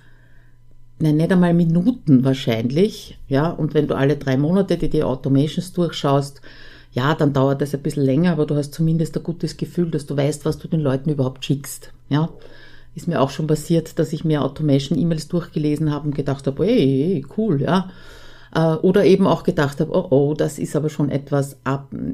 nein, 1.00 1.16
nicht 1.16 1.32
einmal 1.32 1.54
Minuten 1.54 2.26
wahrscheinlich, 2.26 3.18
ja, 3.30 3.50
und 3.50 3.74
wenn 3.74 3.88
du 3.88 3.96
alle 3.96 4.18
drei 4.18 4.36
Monate 4.36 4.78
die, 4.78 4.90
die 4.90 5.04
Automations 5.04 5.72
durchschaust, 5.72 6.42
ja, 6.92 7.16
dann 7.16 7.32
dauert 7.32 7.62
das 7.62 7.74
ein 7.74 7.82
bisschen 7.82 8.04
länger, 8.04 8.34
aber 8.34 8.46
du 8.46 8.56
hast 8.56 8.74
zumindest 8.74 9.18
ein 9.18 9.24
gutes 9.24 9.56
Gefühl, 9.56 9.90
dass 9.90 10.06
du 10.06 10.18
weißt, 10.18 10.44
was 10.44 10.60
du 10.60 10.68
den 10.68 10.82
Leuten 10.82 11.10
überhaupt 11.10 11.46
schickst, 11.46 11.94
ja. 12.10 12.30
Ist 12.96 13.08
mir 13.08 13.22
auch 13.22 13.30
schon 13.30 13.48
passiert, 13.48 13.98
dass 14.00 14.14
ich 14.14 14.24
mir 14.24 14.44
Automation-E-Mails 14.44 15.28
durchgelesen 15.28 15.92
habe 15.92 16.08
und 16.08 16.16
gedacht 16.16 16.46
habe, 16.48 16.66
hey, 16.66 17.26
cool, 17.38 17.62
ja. 17.62 17.90
Äh, 18.54 18.76
oder 18.76 19.04
eben 19.06 19.28
auch 19.28 19.44
gedacht 19.44 19.80
habe, 19.80 19.92
oh, 19.92 20.08
oh, 20.10 20.34
das 20.34 20.60
ist 20.60 20.76
aber 20.76 20.90
schon 20.90 21.10
etwas, 21.10 21.58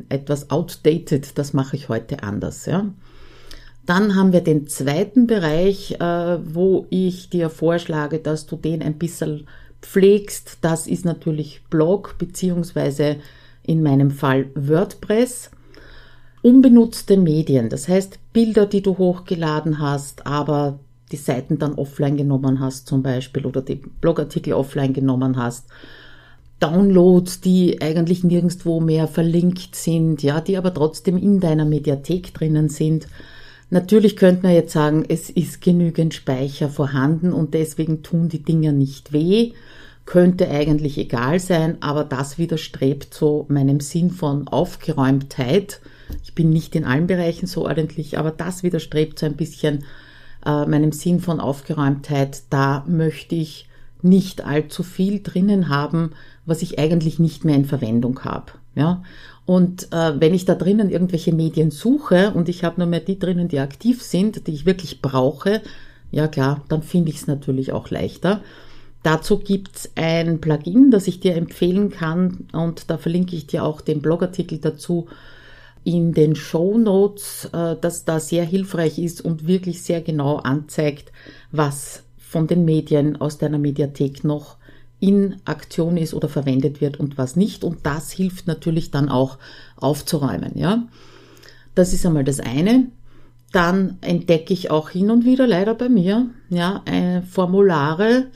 etwas 0.09 0.49
outdated, 0.51 1.37
das 1.37 1.53
mache 1.53 1.75
ich 1.75 1.89
heute 1.89 2.23
anders, 2.23 2.65
ja. 2.65 2.85
Dann 3.85 4.15
haben 4.15 4.33
wir 4.33 4.41
den 4.41 4.67
zweiten 4.67 5.25
Bereich, 5.25 5.99
äh, 5.99 6.37
wo 6.43 6.85
ich 6.91 7.31
dir 7.31 7.49
vorschlage, 7.49 8.19
dass 8.19 8.45
du 8.45 8.55
den 8.55 8.83
ein 8.83 8.99
bisschen 8.99 9.47
pflegst. 9.81 10.59
Das 10.61 10.85
ist 10.85 11.05
natürlich 11.05 11.63
Blog 11.71 12.15
beziehungsweise 12.19 13.17
in 13.63 13.81
meinem 13.81 14.11
Fall 14.11 14.47
WordPress. 14.53 15.51
Unbenutzte 16.41 17.17
Medien, 17.17 17.69
das 17.69 17.87
heißt 17.87 18.19
Bilder, 18.31 18.65
die 18.65 18.81
du 18.81 18.97
hochgeladen 18.97 19.79
hast, 19.79 20.25
aber 20.25 20.79
die 21.11 21.17
Seiten 21.17 21.57
dann 21.59 21.73
offline 21.73 22.15
genommen 22.15 22.59
hast 22.59 22.87
zum 22.87 23.03
Beispiel 23.03 23.45
oder 23.45 23.61
die 23.61 23.75
Blogartikel 23.75 24.53
offline 24.53 24.93
genommen 24.93 25.37
hast. 25.37 25.65
Downloads, 26.59 27.41
die 27.41 27.81
eigentlich 27.81 28.23
nirgendwo 28.23 28.79
mehr 28.79 29.07
verlinkt 29.07 29.75
sind, 29.75 30.23
ja, 30.23 30.41
die 30.41 30.57
aber 30.57 30.73
trotzdem 30.73 31.17
in 31.17 31.39
deiner 31.39 31.65
Mediathek 31.65 32.33
drinnen 32.33 32.69
sind. 32.69 33.07
Natürlich 33.69 34.15
könnte 34.15 34.43
man 34.43 34.53
jetzt 34.53 34.73
sagen, 34.73 35.05
es 35.07 35.29
ist 35.29 35.61
genügend 35.61 36.13
Speicher 36.13 36.69
vorhanden 36.69 37.33
und 37.33 37.53
deswegen 37.53 38.01
tun 38.01 38.29
die 38.29 38.43
Dinger 38.43 38.71
nicht 38.71 39.13
weh. 39.13 39.53
Könnte 40.05 40.49
eigentlich 40.49 40.97
egal 40.97 41.39
sein, 41.39 41.77
aber 41.81 42.03
das 42.03 42.37
widerstrebt 42.37 43.13
so 43.13 43.45
meinem 43.47 43.79
Sinn 43.79 44.09
von 44.09 44.47
Aufgeräumtheit. 44.47 45.81
Ich 46.23 46.33
bin 46.35 46.49
nicht 46.49 46.75
in 46.75 46.85
allen 46.85 47.07
Bereichen 47.07 47.47
so 47.47 47.65
ordentlich, 47.65 48.17
aber 48.17 48.31
das 48.31 48.63
widerstrebt 48.63 49.19
so 49.19 49.25
ein 49.25 49.35
bisschen 49.35 49.83
äh, 50.45 50.65
meinem 50.65 50.91
Sinn 50.91 51.19
von 51.19 51.39
Aufgeräumtheit. 51.39 52.43
Da 52.49 52.83
möchte 52.87 53.35
ich 53.35 53.67
nicht 54.01 54.45
allzu 54.45 54.83
viel 54.83 55.21
drinnen 55.21 55.69
haben, 55.69 56.11
was 56.45 56.61
ich 56.61 56.79
eigentlich 56.79 57.19
nicht 57.19 57.45
mehr 57.45 57.55
in 57.55 57.65
Verwendung 57.65 58.23
habe. 58.23 58.53
Ja? 58.75 59.03
Und 59.45 59.91
äh, 59.91 60.19
wenn 60.19 60.33
ich 60.33 60.45
da 60.45 60.55
drinnen 60.55 60.89
irgendwelche 60.89 61.33
Medien 61.33 61.71
suche 61.71 62.31
und 62.31 62.49
ich 62.49 62.63
habe 62.63 62.79
nur 62.79 62.87
mehr 62.87 62.99
die 62.99 63.19
drinnen, 63.19 63.47
die 63.47 63.59
aktiv 63.59 64.01
sind, 64.01 64.47
die 64.47 64.53
ich 64.53 64.65
wirklich 64.65 65.01
brauche, 65.01 65.61
ja 66.11 66.27
klar, 66.27 66.63
dann 66.69 66.83
finde 66.83 67.11
ich 67.11 67.17
es 67.17 67.27
natürlich 67.27 67.71
auch 67.71 67.89
leichter. 67.89 68.41
Dazu 69.03 69.39
gibt's 69.39 69.91
ein 69.95 70.41
Plugin, 70.41 70.91
das 70.91 71.07
ich 71.07 71.19
dir 71.19 71.35
empfehlen 71.35 71.89
kann 71.89 72.47
und 72.51 72.89
da 72.89 72.97
verlinke 72.97 73.35
ich 73.35 73.47
dir 73.47 73.63
auch 73.63 73.81
den 73.81 74.01
Blogartikel 74.01 74.57
dazu 74.59 75.07
in 75.83 76.13
den 76.13 76.35
Show 76.35 76.77
Notes, 76.77 77.49
äh, 77.53 77.75
das 77.79 78.05
da 78.05 78.19
sehr 78.19 78.45
hilfreich 78.45 78.99
ist 78.99 79.21
und 79.21 79.47
wirklich 79.47 79.81
sehr 79.81 80.01
genau 80.01 80.37
anzeigt, 80.37 81.11
was 81.51 82.03
von 82.17 82.47
den 82.47 82.65
Medien 82.65 83.19
aus 83.19 83.37
deiner 83.37 83.57
Mediathek 83.57 84.23
noch 84.23 84.57
in 84.99 85.37
Aktion 85.45 85.97
ist 85.97 86.13
oder 86.13 86.27
verwendet 86.27 86.81
wird 86.81 86.99
und 86.99 87.17
was 87.17 87.35
nicht. 87.35 87.63
Und 87.63 87.85
das 87.85 88.11
hilft 88.11 88.47
natürlich 88.47 88.91
dann 88.91 89.09
auch 89.09 89.37
aufzuräumen, 89.77 90.51
ja. 90.55 90.87
Das 91.75 91.93
ist 91.93 92.05
einmal 92.05 92.23
das 92.23 92.39
eine. 92.39 92.87
Dann 93.51 93.97
entdecke 94.01 94.53
ich 94.53 94.69
auch 94.69 94.89
hin 94.89 95.09
und 95.09 95.25
wieder 95.25 95.47
leider 95.47 95.73
bei 95.73 95.89
mir, 95.89 96.29
ja, 96.49 96.83
äh, 96.85 97.21
Formulare, 97.21 98.27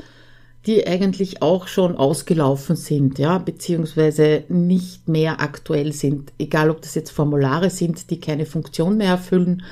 die 0.66 0.88
eigentlich 0.88 1.42
auch 1.42 1.68
schon 1.68 1.98
ausgelaufen 1.98 2.76
sind, 2.76 3.20
ja, 3.20 3.38
beziehungsweise 3.38 4.44
nicht 4.48 5.08
mehr 5.10 5.42
aktuell 5.42 5.92
sind. 5.92 6.32
Egal, 6.38 6.70
ob 6.70 6.82
das 6.82 6.96
jetzt 6.96 7.12
Formulare 7.12 7.70
sind, 7.70 8.10
die 8.10 8.20
keine 8.20 8.46
Funktion 8.46 8.98
mehr 8.98 9.10
erfüllen. 9.10 9.64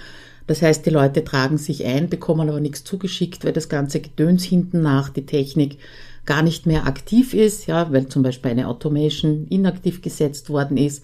Das 0.48 0.62
heißt, 0.62 0.86
die 0.86 0.90
Leute 0.90 1.24
tragen 1.24 1.58
sich 1.58 1.86
ein, 1.86 2.10
bekommen 2.10 2.50
aber 2.50 2.60
nichts 2.60 2.84
zugeschickt, 2.84 3.46
weil 3.46 3.54
das 3.54 3.70
ganze 3.70 4.02
Gedöns 4.02 4.44
hinten 4.44 4.82
nach, 4.82 5.10
die 5.10 5.26
Technik, 5.26 5.78
gar 6.26 6.44
nicht 6.44 6.66
mehr 6.66 6.86
aktiv 6.86 7.34
ist, 7.34 7.68
ja, 7.68 7.92
weil 7.92 8.08
zum 8.08 8.22
Beispiel 8.22 8.52
eine 8.52 8.68
Automation 8.68 9.48
inaktiv 9.50 10.02
gesetzt 10.02 10.50
worden 10.50 10.78
ist 10.78 11.04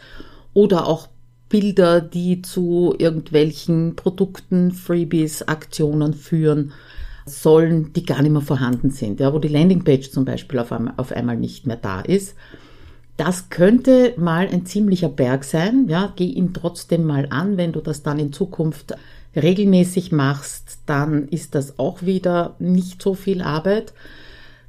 oder 0.53 0.85
auch 0.85 1.07
Bilder, 1.49 2.01
die 2.01 2.41
zu 2.41 2.93
irgendwelchen 2.97 3.95
Produkten, 3.95 4.71
Freebies, 4.71 5.43
Aktionen 5.43 6.13
führen 6.13 6.73
sollen, 7.27 7.93
die 7.93 8.05
gar 8.05 8.21
nicht 8.21 8.31
mehr 8.31 8.41
vorhanden 8.41 8.89
sind, 8.89 9.19
ja, 9.19 9.33
wo 9.33 9.39
die 9.39 9.47
Landingpage 9.47 10.11
zum 10.11 10.25
Beispiel 10.25 10.59
auf 10.59 10.71
einmal, 10.71 10.93
auf 10.97 11.11
einmal 11.11 11.37
nicht 11.37 11.67
mehr 11.67 11.77
da 11.77 12.01
ist. 12.01 12.35
Das 13.17 13.49
könnte 13.49 14.13
mal 14.17 14.47
ein 14.47 14.65
ziemlicher 14.65 15.09
Berg 15.09 15.43
sein, 15.43 15.85
ja, 15.87 16.13
geh 16.15 16.25
ihn 16.25 16.53
trotzdem 16.53 17.03
mal 17.03 17.27
an, 17.29 17.57
wenn 17.57 17.71
du 17.71 17.81
das 17.81 18.03
dann 18.03 18.19
in 18.19 18.31
Zukunft 18.31 18.95
regelmäßig 19.35 20.11
machst, 20.11 20.79
dann 20.85 21.27
ist 21.27 21.55
das 21.55 21.79
auch 21.79 22.03
wieder 22.03 22.55
nicht 22.59 23.01
so 23.01 23.13
viel 23.13 23.41
Arbeit. 23.41 23.93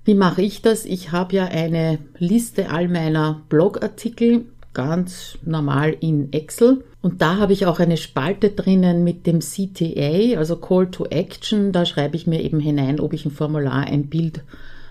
Wie 0.05 0.15
mache 0.15 0.43
ich 0.43 0.63
das? 0.63 0.85
Ich 0.85 1.13
habe 1.13 1.37
ja 1.37 1.45
eine 1.47 1.99
Liste 2.19 2.71
all 2.71 2.89
meiner 2.89 3.43
Blogartikel, 3.51 4.47
ganz 4.79 5.37
normal 5.45 5.97
in 5.99 6.33
Excel. 6.33 6.85
Und 7.03 7.21
da 7.21 7.39
habe 7.39 7.53
ich 7.53 7.67
auch 7.67 7.81
eine 7.81 7.97
Spalte 7.97 8.51
drinnen 8.51 9.03
mit 9.03 9.27
dem 9.27 9.41
CTA, 9.41 10.39
also 10.39 10.55
Call 10.55 10.89
to 10.93 11.05
Action. 11.07 11.73
Da 11.73 11.85
schreibe 11.85 12.15
ich 12.15 12.29
mir 12.29 12.41
eben 12.41 12.61
hinein, 12.61 13.01
ob 13.01 13.13
ich 13.13 13.27
ein 13.27 13.33
Formular, 13.33 13.89
ein 13.89 14.07
Bild 14.07 14.45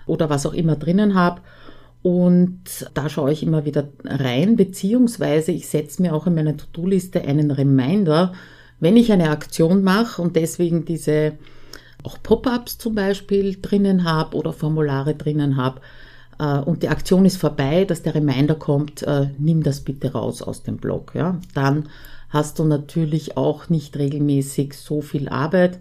oder 0.04 0.28
was 0.28 0.44
auch 0.44 0.52
immer 0.52 0.76
drinnen 0.76 1.14
habe. 1.14 1.40
Und 2.02 2.60
da 2.92 3.08
schaue 3.08 3.32
ich 3.32 3.42
immer 3.42 3.64
wieder 3.64 3.88
rein, 4.04 4.56
beziehungsweise 4.56 5.52
ich 5.52 5.68
setze 5.68 6.02
mir 6.02 6.14
auch 6.14 6.26
in 6.26 6.34
meiner 6.34 6.54
To-Do-Liste 6.54 7.22
einen 7.22 7.50
Reminder, 7.50 8.34
wenn 8.80 8.98
ich 8.98 9.10
eine 9.10 9.30
Aktion 9.30 9.82
mache 9.82 10.20
und 10.20 10.36
deswegen 10.36 10.84
diese 10.84 11.32
auch 12.02 12.22
Pop-ups 12.22 12.76
zum 12.76 12.94
Beispiel 12.94 13.56
drinnen 13.62 14.04
habe 14.04 14.36
oder 14.36 14.52
Formulare 14.52 15.14
drinnen 15.14 15.56
habe 15.56 15.80
äh, 16.38 16.58
und 16.58 16.82
die 16.82 16.88
Aktion 16.88 17.24
ist 17.24 17.36
vorbei, 17.36 17.84
dass 17.84 18.02
der 18.02 18.14
Reminder 18.14 18.54
kommt, 18.54 19.02
äh, 19.02 19.30
nimm 19.38 19.62
das 19.62 19.80
bitte 19.80 20.12
raus 20.12 20.42
aus 20.42 20.62
dem 20.62 20.76
Blog. 20.76 21.12
Ja? 21.14 21.40
Dann 21.54 21.88
hast 22.30 22.58
du 22.58 22.64
natürlich 22.64 23.36
auch 23.36 23.68
nicht 23.68 23.96
regelmäßig 23.96 24.74
so 24.74 25.00
viel 25.00 25.28
Arbeit. 25.28 25.78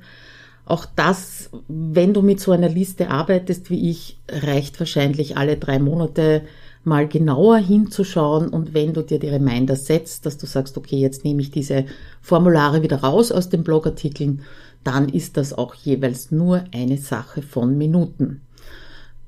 Auch 0.65 0.85
das, 0.95 1.49
wenn 1.67 2.13
du 2.13 2.21
mit 2.21 2.39
so 2.39 2.51
einer 2.51 2.69
Liste 2.69 3.09
arbeitest 3.09 3.69
wie 3.69 3.89
ich, 3.89 4.19
reicht 4.29 4.79
wahrscheinlich 4.79 5.37
alle 5.37 5.57
drei 5.57 5.79
Monate 5.79 6.41
mal 6.83 7.07
genauer 7.07 7.57
hinzuschauen 7.57 8.49
und 8.49 8.73
wenn 8.73 8.93
du 8.93 9.01
dir 9.01 9.19
die 9.19 9.27
Reminder 9.27 9.75
setzt, 9.75 10.25
dass 10.25 10.37
du 10.37 10.45
sagst, 10.45 10.77
okay, 10.77 10.97
jetzt 10.97 11.23
nehme 11.25 11.41
ich 11.41 11.51
diese 11.51 11.85
Formulare 12.21 12.81
wieder 12.81 12.97
raus 12.97 13.31
aus 13.31 13.49
den 13.49 13.63
Blogartikeln, 13.63 14.41
dann 14.83 15.09
ist 15.09 15.35
das 15.35 15.53
auch 15.53 15.75
jeweils 15.75 16.31
nur 16.31 16.63
eine 16.73 16.97
Sache 16.97 17.41
von 17.41 17.77
Minuten. 17.77 18.41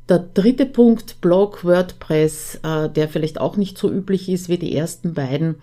Der 0.09 0.17
dritte 0.17 0.65
Punkt, 0.65 1.21
Blog, 1.21 1.63
WordPress, 1.63 2.61
äh, 2.63 2.89
der 2.89 3.07
vielleicht 3.07 3.39
auch 3.39 3.57
nicht 3.57 3.77
so 3.77 3.91
üblich 3.91 4.27
ist 4.27 4.49
wie 4.49 4.57
die 4.57 4.75
ersten 4.75 5.13
beiden, 5.13 5.57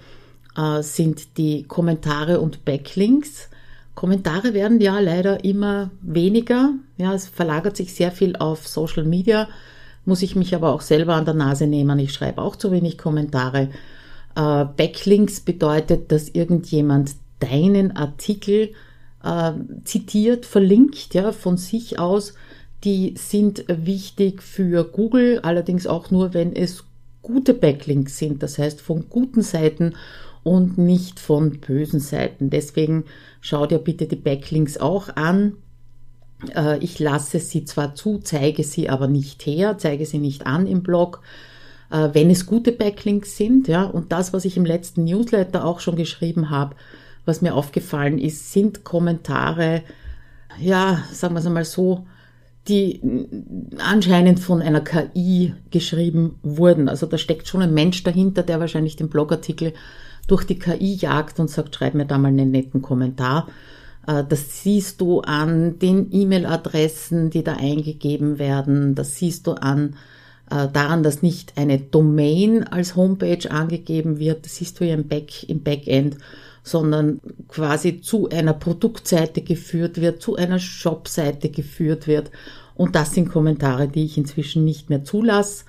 äh, 0.57 0.83
sind 0.83 1.37
die 1.37 1.65
Kommentare 1.65 2.41
und 2.41 2.65
Backlinks. 2.65 3.51
Kommentare 3.97 4.55
werden 4.55 4.81
ja 4.81 5.01
leider 5.01 5.43
immer 5.45 5.91
weniger. 6.01 6.75
Ja, 6.97 7.13
es 7.13 7.27
verlagert 7.27 7.77
sich 7.77 7.93
sehr 7.93 8.13
viel 8.13 8.37
auf 8.37 8.69
Social 8.69 9.03
Media, 9.03 9.49
muss 10.05 10.23
ich 10.23 10.37
mich 10.37 10.55
aber 10.55 10.73
auch 10.73 10.83
selber 10.83 11.15
an 11.15 11.25
der 11.25 11.35
Nase 11.35 11.67
nehmen. 11.67 11.99
Ich 11.99 12.13
schreibe 12.13 12.41
auch 12.41 12.55
zu 12.55 12.71
wenig 12.71 12.99
Kommentare. 12.99 13.71
Äh, 14.37 14.65
Backlinks 14.77 15.41
bedeutet, 15.41 16.13
dass 16.13 16.29
irgendjemand 16.29 17.17
deinen 17.41 17.97
Artikel 17.97 18.71
zitiert, 19.83 20.47
verlinkt, 20.47 21.13
ja, 21.15 21.33
von 21.33 21.57
sich 21.57 21.99
aus. 21.99 22.35
Die 22.87 23.15
sind 23.19 23.65
wichtig 23.67 24.45
für 24.45 24.85
Google, 24.85 25.41
allerdings 25.41 25.89
auch 25.89 26.13
nur, 26.13 26.35
wenn 26.35 26.55
es 26.55 26.85
gute 27.21 27.53
Backlinks 27.53 28.17
sind, 28.17 28.45
das 28.45 28.59
heißt 28.59 28.81
von 28.81 29.09
guten 29.09 29.43
Seiten 29.43 29.95
und 30.45 30.79
nicht 30.79 31.19
von 31.19 31.59
bösen 31.59 31.99
Seiten. 31.99 32.49
Deswegen 32.49 33.03
schau 33.41 33.67
dir 33.67 33.81
bitte 33.81 34.07
die 34.07 34.15
Backlinks 34.15 34.79
auch 34.79 35.09
an. 35.17 35.55
Äh, 36.55 36.79
ich 36.79 37.01
lasse 37.01 37.41
sie 37.41 37.65
zwar 37.65 37.97
zu, 37.97 38.19
zeige 38.19 38.63
sie 38.63 38.89
aber 38.89 39.09
nicht 39.09 39.45
her, 39.45 39.79
zeige 39.79 40.07
sie 40.07 40.19
nicht 40.19 40.47
an 40.47 40.69
im 40.69 40.85
Blog, 40.85 41.23
äh, 41.91 42.11
wenn 42.13 42.31
es 42.31 42.47
gute 42.47 42.71
Backlinks 42.71 43.37
sind, 43.37 43.67
ja. 43.67 43.83
Und 43.83 44.13
das, 44.13 44.33
was 44.33 44.45
ich 44.45 44.57
im 44.57 44.65
letzten 44.65 45.03
Newsletter 45.03 45.65
auch 45.65 45.81
schon 45.81 45.97
geschrieben 45.97 46.51
habe, 46.51 46.77
was 47.25 47.43
mir 47.43 47.57
aufgefallen 47.57 48.21
ist, 48.21 48.53
sind 48.53 48.85
Kommentare, 48.85 49.83
ja, 50.61 51.03
sagen 51.11 51.35
wir 51.35 51.41
es 51.41 51.47
einmal 51.47 51.65
so, 51.65 52.07
die 52.69 53.01
anscheinend 53.79 54.41
von 54.41 54.63
einer 54.63 54.81
KI 54.81 55.55
geschrieben 55.71 56.37
wurden. 56.43 56.89
Also 56.89 57.07
da 57.07 57.19
steckt 57.19 57.49
schon 57.49 57.63
ein 57.63 57.75
Mensch 57.75 58.03
dahinter, 58.03 58.43
der 58.43 58.61
wahrscheinlich 58.61 58.97
den 58.97 59.09
Blogartikel 59.09 59.73
durch 60.27 60.45
die 60.45 60.59
KI 60.59 60.95
jagt 60.95 61.39
und 61.39 61.49
sagt, 61.49 61.75
schreib 61.75 61.95
mir 61.95 62.07
da 62.07 62.19
mal 62.19 62.29
einen 62.29 62.51
netten 62.51 62.83
Kommentar. 62.83 63.49
Äh, 64.07 64.25
das 64.29 64.63
siehst 64.63 65.01
du 65.01 65.21
an 65.21 65.79
den 65.79 66.09
E-Mail-Adressen, 66.11 67.31
die 67.31 67.45
da 67.45 67.55
eingegeben 67.55 68.39
werden. 68.39 68.95
Das 68.95 69.17
siehst 69.17 69.47
du 69.47 69.53
an 69.53 69.97
äh, 70.51 70.69
daran, 70.73 71.03
dass 71.03 71.23
nicht 71.23 71.55
eine 71.57 71.79
Domain 71.79 72.65
als 72.65 72.97
Homepage 72.97 73.51
angegeben 73.51 74.19
wird. 74.19 74.45
Das 74.45 74.57
siehst 74.57 74.81
du 74.81 74.85
ja 74.85 74.95
im, 74.95 75.09
Back, 75.09 75.49
im 75.49 75.63
Backend 75.63 76.19
sondern 76.67 77.21
quasi 77.47 78.01
zu 78.01 78.29
einer 78.29 78.53
Produktseite 78.53 79.41
geführt 79.43 80.01
wird, 80.01 80.21
zu 80.21 80.35
einer 80.35 80.59
Shopseite 80.59 81.49
geführt 81.49 82.09
wird. 82.09 82.33
Und 82.75 82.97
das 82.97 83.15
sind 83.15 83.31
Kommentare, 83.31 83.87
die 83.87 84.05
ich 84.05 84.19
inzwischen 84.19 84.65
nicht 84.65 84.91
mehr 84.91 85.05
zulasse. 85.05 85.65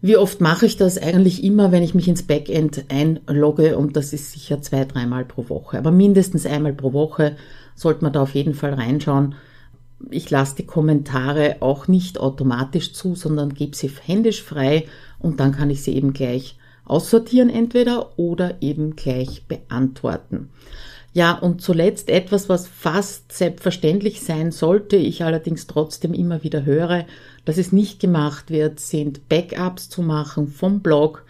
Wie 0.00 0.16
oft 0.16 0.40
mache 0.40 0.66
ich 0.66 0.76
das? 0.76 0.98
Eigentlich 0.98 1.42
immer, 1.42 1.72
wenn 1.72 1.82
ich 1.82 1.96
mich 1.96 2.06
ins 2.06 2.22
Backend 2.22 2.84
einlogge 2.88 3.76
und 3.76 3.96
das 3.96 4.12
ist 4.12 4.30
sicher 4.30 4.62
zwei, 4.62 4.84
dreimal 4.84 5.24
pro 5.24 5.48
Woche. 5.48 5.78
Aber 5.78 5.90
mindestens 5.90 6.46
einmal 6.46 6.74
pro 6.74 6.92
Woche 6.92 7.36
sollte 7.74 8.04
man 8.04 8.12
da 8.12 8.22
auf 8.22 8.36
jeden 8.36 8.54
Fall 8.54 8.74
reinschauen. 8.74 9.34
Ich 10.10 10.30
lasse 10.30 10.54
die 10.54 10.66
Kommentare 10.66 11.56
auch 11.58 11.88
nicht 11.88 12.20
automatisch 12.20 12.92
zu, 12.92 13.16
sondern 13.16 13.52
gebe 13.52 13.74
sie 13.74 13.90
händisch 14.04 14.44
frei 14.44 14.86
und 15.18 15.40
dann 15.40 15.50
kann 15.50 15.70
ich 15.70 15.82
sie 15.82 15.96
eben 15.96 16.12
gleich 16.12 16.56
aussortieren 16.88 17.50
entweder 17.50 18.18
oder 18.18 18.56
eben 18.60 18.96
gleich 18.96 19.44
beantworten. 19.46 20.50
Ja, 21.14 21.32
und 21.38 21.62
zuletzt 21.62 22.10
etwas, 22.10 22.48
was 22.48 22.66
fast 22.68 23.32
selbstverständlich 23.32 24.20
sein 24.20 24.52
sollte, 24.52 24.96
ich 24.96 25.24
allerdings 25.24 25.66
trotzdem 25.66 26.14
immer 26.14 26.42
wieder 26.42 26.64
höre, 26.64 27.06
dass 27.44 27.56
es 27.56 27.72
nicht 27.72 27.98
gemacht 27.98 28.50
wird, 28.50 28.78
sind 28.78 29.28
Backups 29.28 29.88
zu 29.88 30.02
machen 30.02 30.48
vom 30.48 30.80
Blog, 30.80 31.24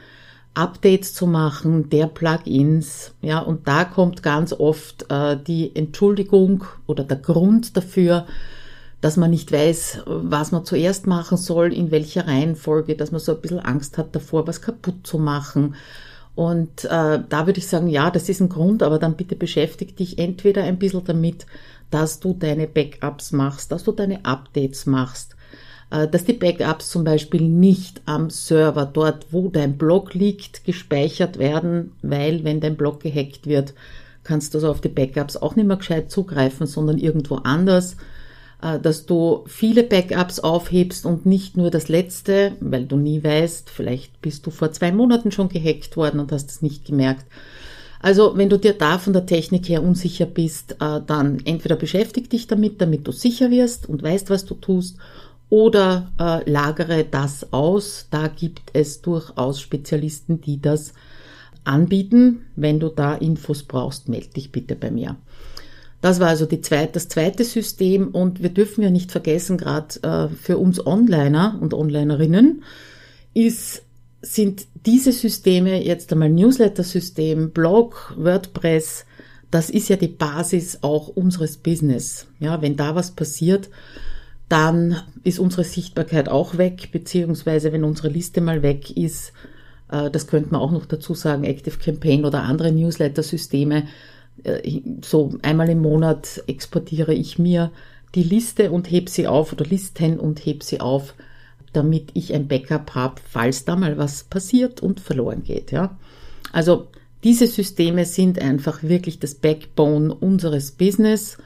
Updates 0.55 1.15
zu 1.15 1.27
machen 1.27 1.89
der 1.89 2.09
Plugins. 2.09 3.15
Ja, 3.23 3.39
und 3.39 3.69
da 3.69 3.85
kommt 3.85 4.23
ganz 4.23 4.53
oft 4.53 5.07
äh, 5.11 5.37
die 5.37 5.75
Entschuldigung 5.75 6.65
oder 6.87 7.05
der 7.05 7.19
Grund 7.19 7.77
dafür, 7.77 8.27
dass 9.01 9.17
man 9.17 9.31
nicht 9.31 9.53
weiß, 9.53 10.03
was 10.07 10.51
man 10.51 10.65
zuerst 10.65 11.07
machen 11.07 11.37
soll, 11.37 11.73
in 11.73 11.91
welcher 11.91 12.27
Reihenfolge, 12.27 12.97
dass 12.97 13.13
man 13.13 13.21
so 13.21 13.35
ein 13.35 13.41
bisschen 13.41 13.61
Angst 13.61 13.97
hat 13.97 14.15
davor, 14.15 14.47
was 14.47 14.61
kaputt 14.61 15.07
zu 15.07 15.19
machen. 15.19 15.77
Und 16.35 16.85
äh, 16.85 17.21
da 17.29 17.47
würde 17.47 17.59
ich 17.59 17.67
sagen, 17.67 17.89
ja, 17.89 18.11
das 18.11 18.29
ist 18.29 18.41
ein 18.41 18.49
Grund, 18.49 18.83
aber 18.83 18.99
dann 18.99 19.17
bitte 19.17 19.37
beschäftige 19.37 19.93
dich 19.93 20.19
entweder 20.19 20.63
ein 20.63 20.79
bisschen 20.79 21.05
damit, 21.05 21.47
dass 21.91 22.21
du 22.21 22.35
deine 22.35 22.67
Backups 22.67 23.33
machst, 23.33 23.73
dass 23.73 23.85
du 23.85 23.93
deine 23.93 24.25
Updates 24.25 24.87
machst, 24.87 25.37
äh, 25.91 26.07
dass 26.07 26.25
die 26.25 26.35
Backups 26.35 26.91
zum 26.91 27.05
Beispiel 27.05 27.43
nicht 27.43 28.03
am 28.05 28.31
Server, 28.31 28.87
dort 28.87 29.27
wo 29.31 29.49
dein 29.49 29.79
Blog 29.79 30.15
liegt, 30.15 30.65
gespeichert 30.65 31.39
werden, 31.39 31.93
weil 32.03 32.45
wenn 32.45 32.61
dein 32.61 32.77
Blog 32.77 33.01
gehackt 33.01 33.47
wird, 33.47 33.75
kannst 34.23 34.55
du 34.55 34.59
also 34.59 34.71
auf 34.71 34.81
die 34.81 34.89
Backups 34.89 35.37
auch 35.37 35.57
nicht 35.57 35.67
mehr 35.67 35.77
gescheit 35.77 36.11
zugreifen, 36.11 36.67
sondern 36.67 36.99
irgendwo 36.99 37.37
anders. 37.37 37.97
Äh, 38.61 38.81
dass 38.81 39.07
du 39.07 39.45
viele 39.47 39.85
Backups 39.85 40.41
aufhebst 40.41 41.07
und 41.07 41.27
nicht 41.27 41.57
nur 41.57 41.71
das 41.71 41.89
letzte, 41.89 42.57
weil 42.61 42.87
du 42.87 42.97
nie 42.97 43.23
weißt, 43.23 43.71
vielleicht 43.71 44.21
bist 44.21 44.47
du 44.47 44.51
vor 44.51 44.73
zwei 44.73 44.91
Monaten 44.91 45.31
schon 45.31 45.49
gehackt 45.49 45.97
worden 45.97 46.19
und 46.19 46.33
hast 46.33 46.51
es 46.51 46.63
nicht 46.63 46.85
gemerkt. 46.85 47.27
Also 48.01 48.37
wenn 48.37 48.49
du 48.49 48.59
dir 48.59 48.75
da 48.75 48.99
von 48.99 49.13
der 49.13 49.27
Technik 49.27 49.69
her 49.69 49.83
unsicher 49.83 50.27
bist, 50.27 50.77
äh, 50.81 51.01
dann 51.07 51.41
entweder 51.45 51.77
beschäftige 51.77 52.29
dich 52.29 52.49
damit, 52.49 52.81
damit 52.81 53.07
du 53.07 53.13
sicher 53.13 53.51
wirst 53.51 53.89
und 53.89 54.03
weißt, 54.03 54.31
was 54.31 54.45
du 54.45 54.55
tust, 54.55 54.97
oder 55.51 56.13
äh, 56.19 56.49
lagere 56.51 57.05
das 57.05 57.53
aus. 57.53 58.09
Da 58.11 58.29
gibt 58.29 58.71
es 58.75 59.01
durchaus 59.03 59.61
Spezialisten, 59.61 60.41
die 60.41 60.61
das 60.61 60.93
anbieten. 61.65 62.47
Wenn 62.55 62.81
du 62.81 62.89
da 62.89 63.15
Infos 63.15 63.63
brauchst, 63.63 64.09
melde 64.09 64.29
dich 64.29 64.53
bitte 64.53 64.77
bei 64.77 64.91
mir. 64.91 65.17
Das 66.01 66.21
war 66.21 66.29
also 66.29 66.47
die 66.47 66.61
zweite, 66.61 66.93
das 66.93 67.09
zweite 67.09 67.45
System 67.45 68.09
und 68.09 68.43
wir 68.43 68.51
dürfen 68.51 68.83
ja 68.83 68.91
nicht 68.91 69.11
vergessen, 69.11 69.59
gerade 69.59 70.01
äh, 70.03 70.35
für 70.35 70.59
uns 70.59 70.85
Onliner 70.85 71.59
und 71.61 71.75
Onlinerinnen 71.75 72.63
ist, 73.35 73.83
sind 74.23 74.67
diese 74.87 75.13
Systeme 75.13 75.83
jetzt 75.85 76.13
einmal 76.13 76.31
Newsletter-System, 76.31 77.51
Blog, 77.51 78.15
WordPress, 78.17 79.05
das 79.51 79.71
ist 79.71 79.89
ja 79.89 79.97
die 79.97 80.09
Basis 80.09 80.79
auch 80.83 81.09
unseres 81.09 81.57
Business. 81.57 82.27
Ja, 82.39 82.61
wenn 82.63 82.77
da 82.77 82.95
was 82.95 83.13
passiert, 83.13 83.69
dann 84.49 84.97
ist 85.25 85.39
unsere 85.39 85.65
Sichtbarkeit 85.65 86.29
auch 86.29 86.59
weg, 86.59 86.91
beziehungsweise 86.93 87.73
wenn 87.73 87.85
unsere 87.85 88.09
Liste 88.09 88.41
mal 88.41 88.63
weg 88.63 88.97
ist, 88.97 89.33
äh, 89.91 90.11
das 90.11 90.27
könnte 90.27 90.53
man 90.53 90.61
auch 90.61 90.71
noch 90.71 90.87
dazu 90.87 91.15
sagen, 91.15 91.45
Active 91.45 91.79
Campaign 91.79 92.25
oder 92.25 92.43
andere 92.43 92.73
Newsletter-Systeme, 92.73 93.85
so 95.05 95.35
einmal 95.43 95.69
im 95.69 95.81
Monat 95.81 96.43
exportiere 96.47 97.15
ich 97.15 97.39
mir 97.39 97.71
die 98.15 98.23
Liste 98.23 98.71
und 98.71 98.91
heb 98.91 99.09
sie 99.09 99.27
auf 99.27 99.53
oder 99.53 99.65
Listen 99.65 100.19
und 100.19 100.45
heb 100.45 100.63
sie 100.63 100.81
auf, 100.81 101.15
damit 101.73 102.11
ich 102.15 102.33
ein 102.35 102.49
Backup 102.49 102.95
habe, 102.95 103.21
falls 103.29 103.65
da 103.65 103.77
mal 103.77 103.99
was 103.99 104.25
passiert 104.25 104.81
und 104.81 105.01
verloren 105.01 105.43
geht, 105.43 105.73
ja. 105.73 105.97
Also 106.53 106.89
diese 107.25 107.47
Systeme 107.47 108.05
sind 108.05 108.41
einfach 108.41 108.83
wirklich 108.83 109.19
das 109.19 109.35
Backbone 109.35 110.15
unseres 110.15 110.71
Business, 110.71 111.37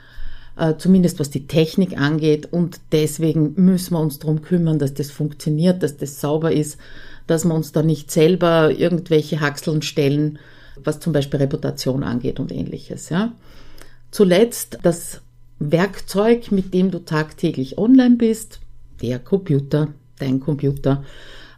äh, 0.57 0.75
zumindest 0.77 1.19
was 1.19 1.31
die 1.31 1.47
Technik 1.47 1.99
angeht 1.99 2.53
und 2.53 2.81
deswegen 2.93 3.55
müssen 3.57 3.95
wir 3.95 4.01
uns 4.01 4.19
darum 4.19 4.43
kümmern, 4.43 4.79
dass 4.79 4.95
das 4.95 5.11
funktioniert, 5.11 5.83
dass 5.83 5.97
das 5.97 6.21
sauber 6.21 6.53
ist, 6.53 6.79
dass 7.27 7.45
wir 7.45 7.55
uns 7.55 7.73
da 7.73 7.83
nicht 7.83 8.11
selber 8.11 8.71
irgendwelche 8.71 9.41
Haxeln 9.41 9.83
stellen, 9.83 10.39
was 10.77 11.01
zum 11.01 11.13
Beispiel 11.13 11.39
Reputation 11.41 12.03
angeht 12.03 12.41
und 12.41 12.53
ähnliches. 12.53 13.09
Ja. 13.09 13.33
Zuletzt 14.11 14.79
das 14.83 15.21
Werkzeug, 15.59 16.51
mit 16.51 16.75
dem 16.75 16.91
du 16.91 17.05
tagtäglich 17.05 17.79
online 17.79 18.17
bist, 18.17 18.61
der 19.01 19.19
Computer, 19.19 19.89
dein 20.19 20.41
Computer. 20.41 21.05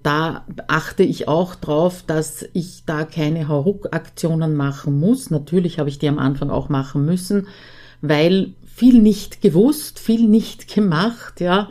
Da 0.03 0.45
achte 0.69 1.03
ich 1.03 1.29
auch 1.29 1.55
drauf, 1.55 2.05
dass 2.07 2.45
ich 2.53 2.85
da 2.85 3.05
keine 3.05 3.49
Hauruck-Aktionen 3.49 4.55
machen 4.55 5.01
muss. 5.01 5.31
Natürlich 5.31 5.79
habe 5.79 5.89
ich 5.89 5.99
die 5.99 6.09
am 6.09 6.19
Anfang 6.19 6.51
auch 6.51 6.69
machen 6.69 7.07
müssen, 7.07 7.49
weil 8.03 8.53
viel 8.67 9.01
nicht 9.01 9.41
gewusst, 9.41 9.99
viel 9.99 10.29
nicht 10.29 10.73
gemacht, 10.73 11.41
ja. 11.41 11.71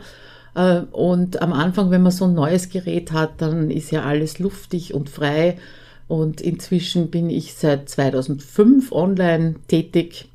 Äh, 0.54 0.80
und 0.90 1.42
am 1.42 1.52
Anfang, 1.52 1.90
wenn 1.90 2.02
man 2.02 2.12
so 2.12 2.24
ein 2.24 2.34
neues 2.34 2.70
Gerät 2.70 3.12
hat, 3.12 3.40
dann 3.40 3.70
ist 3.70 3.92
ja 3.92 4.02
alles 4.02 4.38
luftig 4.38 4.94
und 4.94 5.10
frei 5.10 5.58
und 6.06 6.40
inzwischen 6.40 7.10
bin 7.10 7.30
ich 7.30 7.54
seit 7.54 7.88
2005 7.88 8.92
online 8.92 9.54
tätig 9.68 10.28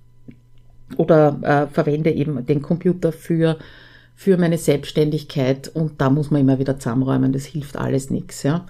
oder 0.97 1.39
äh, 1.43 1.73
verwende 1.73 2.11
eben 2.11 2.45
den 2.45 2.61
Computer 2.61 3.11
für, 3.11 3.57
für 4.15 4.37
meine 4.37 4.57
Selbstständigkeit. 4.57 5.69
Und 5.73 6.01
da 6.01 6.09
muss 6.09 6.31
man 6.31 6.41
immer 6.41 6.59
wieder 6.59 6.79
zusammenräumen. 6.79 7.33
Das 7.33 7.45
hilft 7.45 7.77
alles 7.77 8.09
nichts. 8.09 8.43
Ja. 8.43 8.65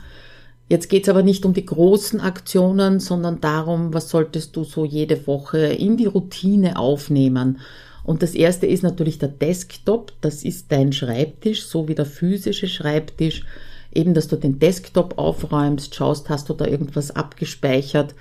Jetzt 0.68 0.90
geht's 0.90 1.10
aber 1.10 1.24
nicht 1.24 1.46
um 1.46 1.54
die 1.54 1.66
großen 1.66 2.20
Aktionen, 2.20 3.00
sondern 3.00 3.40
darum, 3.40 3.94
was 3.94 4.10
solltest 4.10 4.56
du 4.56 4.64
so 4.64 4.84
jede 4.84 5.26
Woche 5.26 5.60
in 5.60 5.96
die 5.98 6.06
Routine 6.06 6.78
aufnehmen. 6.78 7.60
Und 8.04 8.24
das 8.24 8.36
erste 8.36 8.68
ist 8.68 8.84
natürlich 8.84 9.20
der 9.20 9.30
Desktop. 9.30 10.12
Das 10.22 10.44
ist 10.44 10.72
dein 10.72 10.92
Schreibtisch, 10.92 11.64
so 11.64 11.88
wie 11.88 11.96
der 11.96 12.06
physische 12.06 12.68
Schreibtisch 12.68 13.46
eben, 13.92 14.14
dass 14.14 14.28
du 14.28 14.36
den 14.36 14.60
Desktop 14.60 15.18
aufräumst, 15.18 15.96
schaust, 15.96 16.30
hast 16.30 16.50
du 16.50 16.54
da 16.54 16.66
irgendwas 16.66 17.12
abgespeichert, 17.12 18.16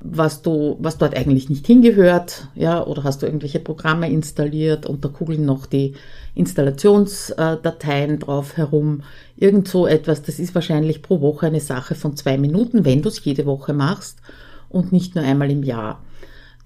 was 0.00 0.42
du, 0.42 0.76
was 0.78 0.98
dort 0.98 1.16
eigentlich 1.16 1.48
nicht 1.48 1.66
hingehört, 1.66 2.48
ja, 2.54 2.84
oder 2.84 3.04
hast 3.04 3.22
du 3.22 3.26
irgendwelche 3.26 3.60
Programme 3.60 4.10
installiert 4.10 4.86
und 4.86 5.04
da 5.04 5.08
kugeln 5.08 5.46
noch 5.46 5.66
die 5.66 5.94
Installationsdateien 6.34 8.18
drauf 8.18 8.56
herum. 8.56 9.02
Irgend 9.36 9.68
so 9.68 9.86
etwas, 9.86 10.22
das 10.22 10.38
ist 10.38 10.54
wahrscheinlich 10.54 11.02
pro 11.02 11.20
Woche 11.20 11.46
eine 11.46 11.60
Sache 11.60 11.94
von 11.94 12.14
zwei 12.16 12.36
Minuten, 12.36 12.84
wenn 12.84 13.02
du 13.02 13.08
es 13.08 13.24
jede 13.24 13.46
Woche 13.46 13.72
machst 13.72 14.18
und 14.68 14.92
nicht 14.92 15.14
nur 15.14 15.24
einmal 15.24 15.50
im 15.50 15.62
Jahr. 15.62 16.02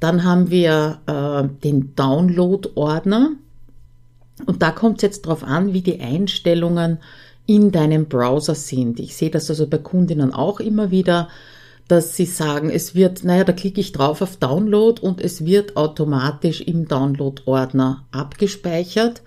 Dann 0.00 0.24
haben 0.24 0.50
wir 0.50 0.98
äh, 1.06 1.48
den 1.62 1.94
Download-Ordner 1.94 3.32
und 4.46 4.62
da 4.62 4.70
kommt 4.70 4.96
es 4.98 5.02
jetzt 5.02 5.22
drauf 5.22 5.44
an, 5.44 5.72
wie 5.72 5.82
die 5.82 6.00
Einstellungen 6.00 6.98
in 7.50 7.72
deinem 7.72 8.06
Browser 8.06 8.54
sind. 8.54 9.00
Ich 9.00 9.16
sehe 9.16 9.28
das 9.28 9.50
also 9.50 9.66
bei 9.66 9.78
Kundinnen 9.78 10.32
auch 10.32 10.60
immer 10.60 10.92
wieder, 10.92 11.28
dass 11.88 12.14
sie 12.14 12.24
sagen, 12.24 12.70
es 12.70 12.94
wird, 12.94 13.24
naja, 13.24 13.42
da 13.42 13.52
klicke 13.52 13.80
ich 13.80 13.90
drauf 13.90 14.22
auf 14.22 14.36
Download 14.36 15.02
und 15.02 15.20
es 15.20 15.44
wird 15.44 15.76
automatisch 15.76 16.60
im 16.60 16.86
Download-Ordner 16.86 18.04
abgespeichert 18.12 19.22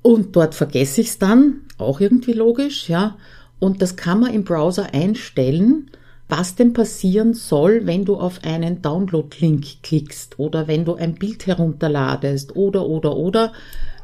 und 0.00 0.36
dort 0.36 0.54
vergesse 0.54 1.00
ich 1.00 1.08
es 1.08 1.18
dann, 1.18 1.62
auch 1.76 2.00
irgendwie 2.00 2.34
logisch, 2.34 2.88
ja. 2.88 3.16
Und 3.58 3.82
das 3.82 3.96
kann 3.96 4.20
man 4.20 4.32
im 4.32 4.44
Browser 4.44 4.94
einstellen, 4.94 5.90
was 6.28 6.54
denn 6.54 6.72
passieren 6.72 7.34
soll, 7.34 7.84
wenn 7.84 8.04
du 8.04 8.14
auf 8.14 8.44
einen 8.44 8.80
Download-Link 8.80 9.82
klickst 9.82 10.38
oder 10.38 10.68
wenn 10.68 10.84
du 10.84 10.94
ein 10.94 11.16
Bild 11.16 11.48
herunterladest 11.48 12.54
oder, 12.54 12.86
oder, 12.86 13.16
oder. 13.16 13.52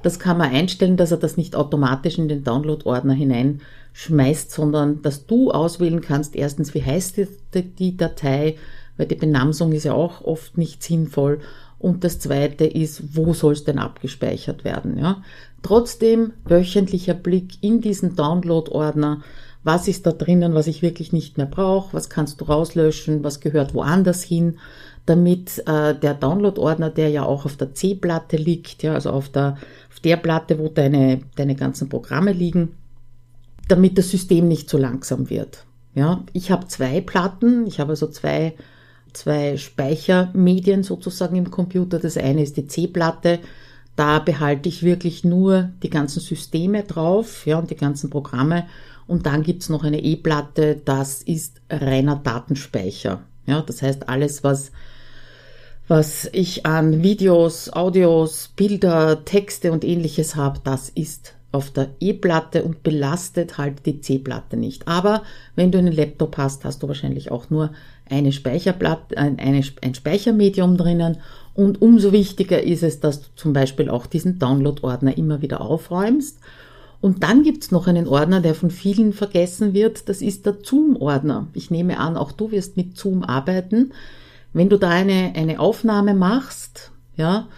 Das 0.03 0.19
kann 0.19 0.39
man 0.39 0.51
einstellen, 0.51 0.97
dass 0.97 1.11
er 1.11 1.19
das 1.19 1.37
nicht 1.37 1.55
automatisch 1.55 2.19
in 2.19 2.29
den 2.29 2.45
Download-Ordner 2.45 3.13
hineinschmeißt, 3.13 4.51
sondern 4.51 5.03
dass 5.03 5.27
du 5.27 5.51
auswählen 5.51 6.01
kannst, 6.01 6.35
erstens, 6.37 6.75
wie 6.75 6.83
heißt 6.83 7.21
die, 7.55 7.97
Datei, 7.97 8.57
weil 8.97 9.07
die 9.07 9.15
Benamsung 9.15 9.73
ist 9.73 9.85
ja 9.85 9.93
auch 9.93 10.23
oft 10.23 10.57
nicht 10.57 10.83
sinnvoll. 10.83 11.41
Und 11.79 12.05
das 12.05 12.19
zweite 12.19 12.67
ist, 12.67 13.17
wo 13.17 13.33
soll 13.33 13.55
es 13.55 13.65
denn 13.65 13.79
abgespeichert 13.79 14.65
werden? 14.65 14.99
Ja? 14.99 15.23
Trotzdem 15.63 16.33
wöchentlicher 16.45 17.15
Blick 17.15 17.63
in 17.63 17.81
diesen 17.81 18.17
Download-Ordner. 18.17 19.23
Was 19.63 19.89
ist 19.89 20.07
da 20.07 20.13
drinnen, 20.13 20.55
was 20.55 20.67
ich 20.67 20.81
wirklich 20.81 21.13
nicht 21.13 21.37
mehr 21.37 21.47
brauche? 21.47 21.93
Was 21.95 22.09
kannst 22.09 22.41
du 22.41 22.47
rauslöschen? 22.47 23.25
Was 23.25 23.41
gehört 23.41 23.75
woanders 23.75 24.23
hin? 24.23 24.59
Damit 25.11 25.59
äh, 25.67 25.93
der 25.97 26.15
Download-Ordner, 26.15 26.89
der 26.89 27.09
ja 27.09 27.25
auch 27.25 27.45
auf 27.45 27.57
der 27.57 27.75
C-Platte 27.75 28.37
liegt, 28.37 28.85
ja, 28.85 28.95
also 28.95 29.11
auf 29.11 29.29
der, 29.29 29.57
auf 29.91 29.99
der 29.99 30.17
Platte, 30.17 30.57
wo 30.61 30.69
deine, 30.69 31.23
deine 31.35 31.57
ganzen 31.57 31.89
Programme 31.89 32.33
liegen, 32.33 32.77
damit 33.67 33.99
das 33.99 34.09
System 34.09 34.47
nicht 34.47 34.71
zu 34.71 34.79
langsam 34.79 35.29
wird. 35.29 35.65
Ja, 35.97 36.23
ich 36.33 36.53
habe 36.53 36.69
zwei 36.69 37.01
Platten, 37.01 37.67
ich 37.67 37.81
habe 37.81 37.91
also 37.91 38.07
zwei, 38.07 38.55
zwei 39.13 39.57
Speichermedien 39.57 40.85
sozusagen 40.85 41.35
im 41.35 41.51
Computer. 41.51 41.99
Das 41.99 42.17
eine 42.17 42.45
ist 42.45 42.57
die 42.57 42.69
C-Platte, 42.69 43.41
da 43.97 44.21
behalte 44.21 44.69
ich 44.69 44.85
wirklich 44.85 45.25
nur 45.25 45.71
die 45.83 45.91
ganzen 45.91 46.21
Systeme 46.21 46.85
drauf, 46.85 47.47
ja, 47.47 47.59
und 47.59 47.73
die 47.73 47.77
ganzen 47.77 48.11
Programme. 48.11 48.67
Und 49.09 49.27
dann 49.27 49.43
gibt's 49.43 49.71
noch 49.71 49.83
eine 49.83 50.01
E-Platte, 50.05 50.81
das 50.85 51.21
ist 51.25 51.61
reiner 51.69 52.15
Datenspeicher. 52.15 53.23
Ja, 53.47 53.61
das 53.63 53.83
heißt, 53.83 54.09
alles, 54.09 54.45
was, 54.45 54.71
was 55.91 56.31
ich 56.33 56.67
an 56.67 57.03
Videos, 57.03 57.73
Audios, 57.73 58.53
Bilder, 58.55 59.25
Texte 59.25 59.73
und 59.73 59.85
ähnliches 59.85 60.37
habe, 60.37 60.61
das 60.63 60.89
ist 60.89 61.35
auf 61.51 61.73
der 61.73 61.89
E-Platte 61.99 62.63
und 62.63 62.85
belastet 62.85 63.59
halt 63.59 63.85
die 63.87 64.01
C-Platte 64.01 64.57
nicht. 64.57 64.87
Aber 64.87 65.25
wenn 65.57 65.73
du 65.73 65.79
einen 65.79 65.93
Laptop 65.93 66.37
hast, 66.37 66.65
hast 66.65 66.85
du 66.85 66.87
wahrscheinlich 66.87 67.33
auch 67.33 67.51
nur 67.51 67.73
eine 68.09 68.31
Speicherplatte, 68.31 69.19
ein, 69.19 69.41
eine, 69.41 69.65
ein 69.83 69.95
Speichermedium 69.97 70.77
drinnen 70.77 71.17
und 71.55 71.83
umso 71.83 72.13
wichtiger 72.13 72.63
ist 72.63 72.85
es, 72.85 73.01
dass 73.01 73.23
du 73.23 73.27
zum 73.35 73.53
Beispiel 73.53 73.91
auch 73.91 74.07
diesen 74.07 74.39
Download-Ordner 74.39 75.19
immer 75.19 75.43
wieder 75.43 75.61
aufräumst. 75.61 76.39
Und 77.01 77.25
dann 77.25 77.43
gibt's 77.43 77.73
noch 77.73 77.89
einen 77.89 78.07
Ordner, 78.07 78.41
der 78.41 78.55
von 78.55 78.71
vielen 78.71 79.13
vergessen 79.13 79.75
wird. 79.75 80.09
Das 80.09 80.23
ist 80.23 80.47
der 80.47 80.59
Zoom-Ordner. 80.63 81.49
Ich 81.53 81.73
nehme 81.73 81.99
an, 81.99 82.17
auch 82.17 82.31
du 82.31 82.53
wirst 82.53 82.77
mit 82.77 82.97
Zoom 82.97 83.25
arbeiten. 83.25 83.91
Wenn 84.53 84.69
du 84.69 84.79
da 84.79 84.91
eine, 84.91 85.33
eine 85.37 85.61
Aufnahme 85.61 86.15
machst, 86.15 86.91
ja, 87.17 87.49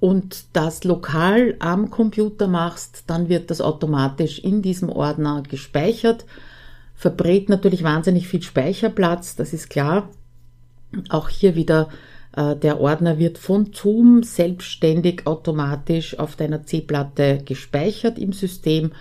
und 0.00 0.44
das 0.52 0.84
lokal 0.84 1.56
am 1.60 1.90
Computer 1.90 2.46
machst, 2.46 3.04
dann 3.06 3.28
wird 3.28 3.50
das 3.50 3.60
automatisch 3.60 4.38
in 4.38 4.60
diesem 4.60 4.90
Ordner 4.90 5.42
gespeichert. 5.48 6.26
Verbrät 6.94 7.48
natürlich 7.48 7.82
wahnsinnig 7.82 8.28
viel 8.28 8.42
Speicherplatz, 8.42 9.36
das 9.36 9.52
ist 9.52 9.70
klar. 9.70 10.10
Auch 11.08 11.28
hier 11.28 11.54
wieder 11.54 11.88
äh, 12.36 12.56
der 12.56 12.80
Ordner 12.80 13.18
wird 13.18 13.38
von 13.38 13.72
Zoom 13.72 14.22
selbstständig 14.22 15.26
automatisch 15.26 16.18
auf 16.18 16.36
deiner 16.36 16.64
C-Platte 16.64 17.40
gespeichert 17.44 18.18
im 18.18 18.32
System. 18.32 18.92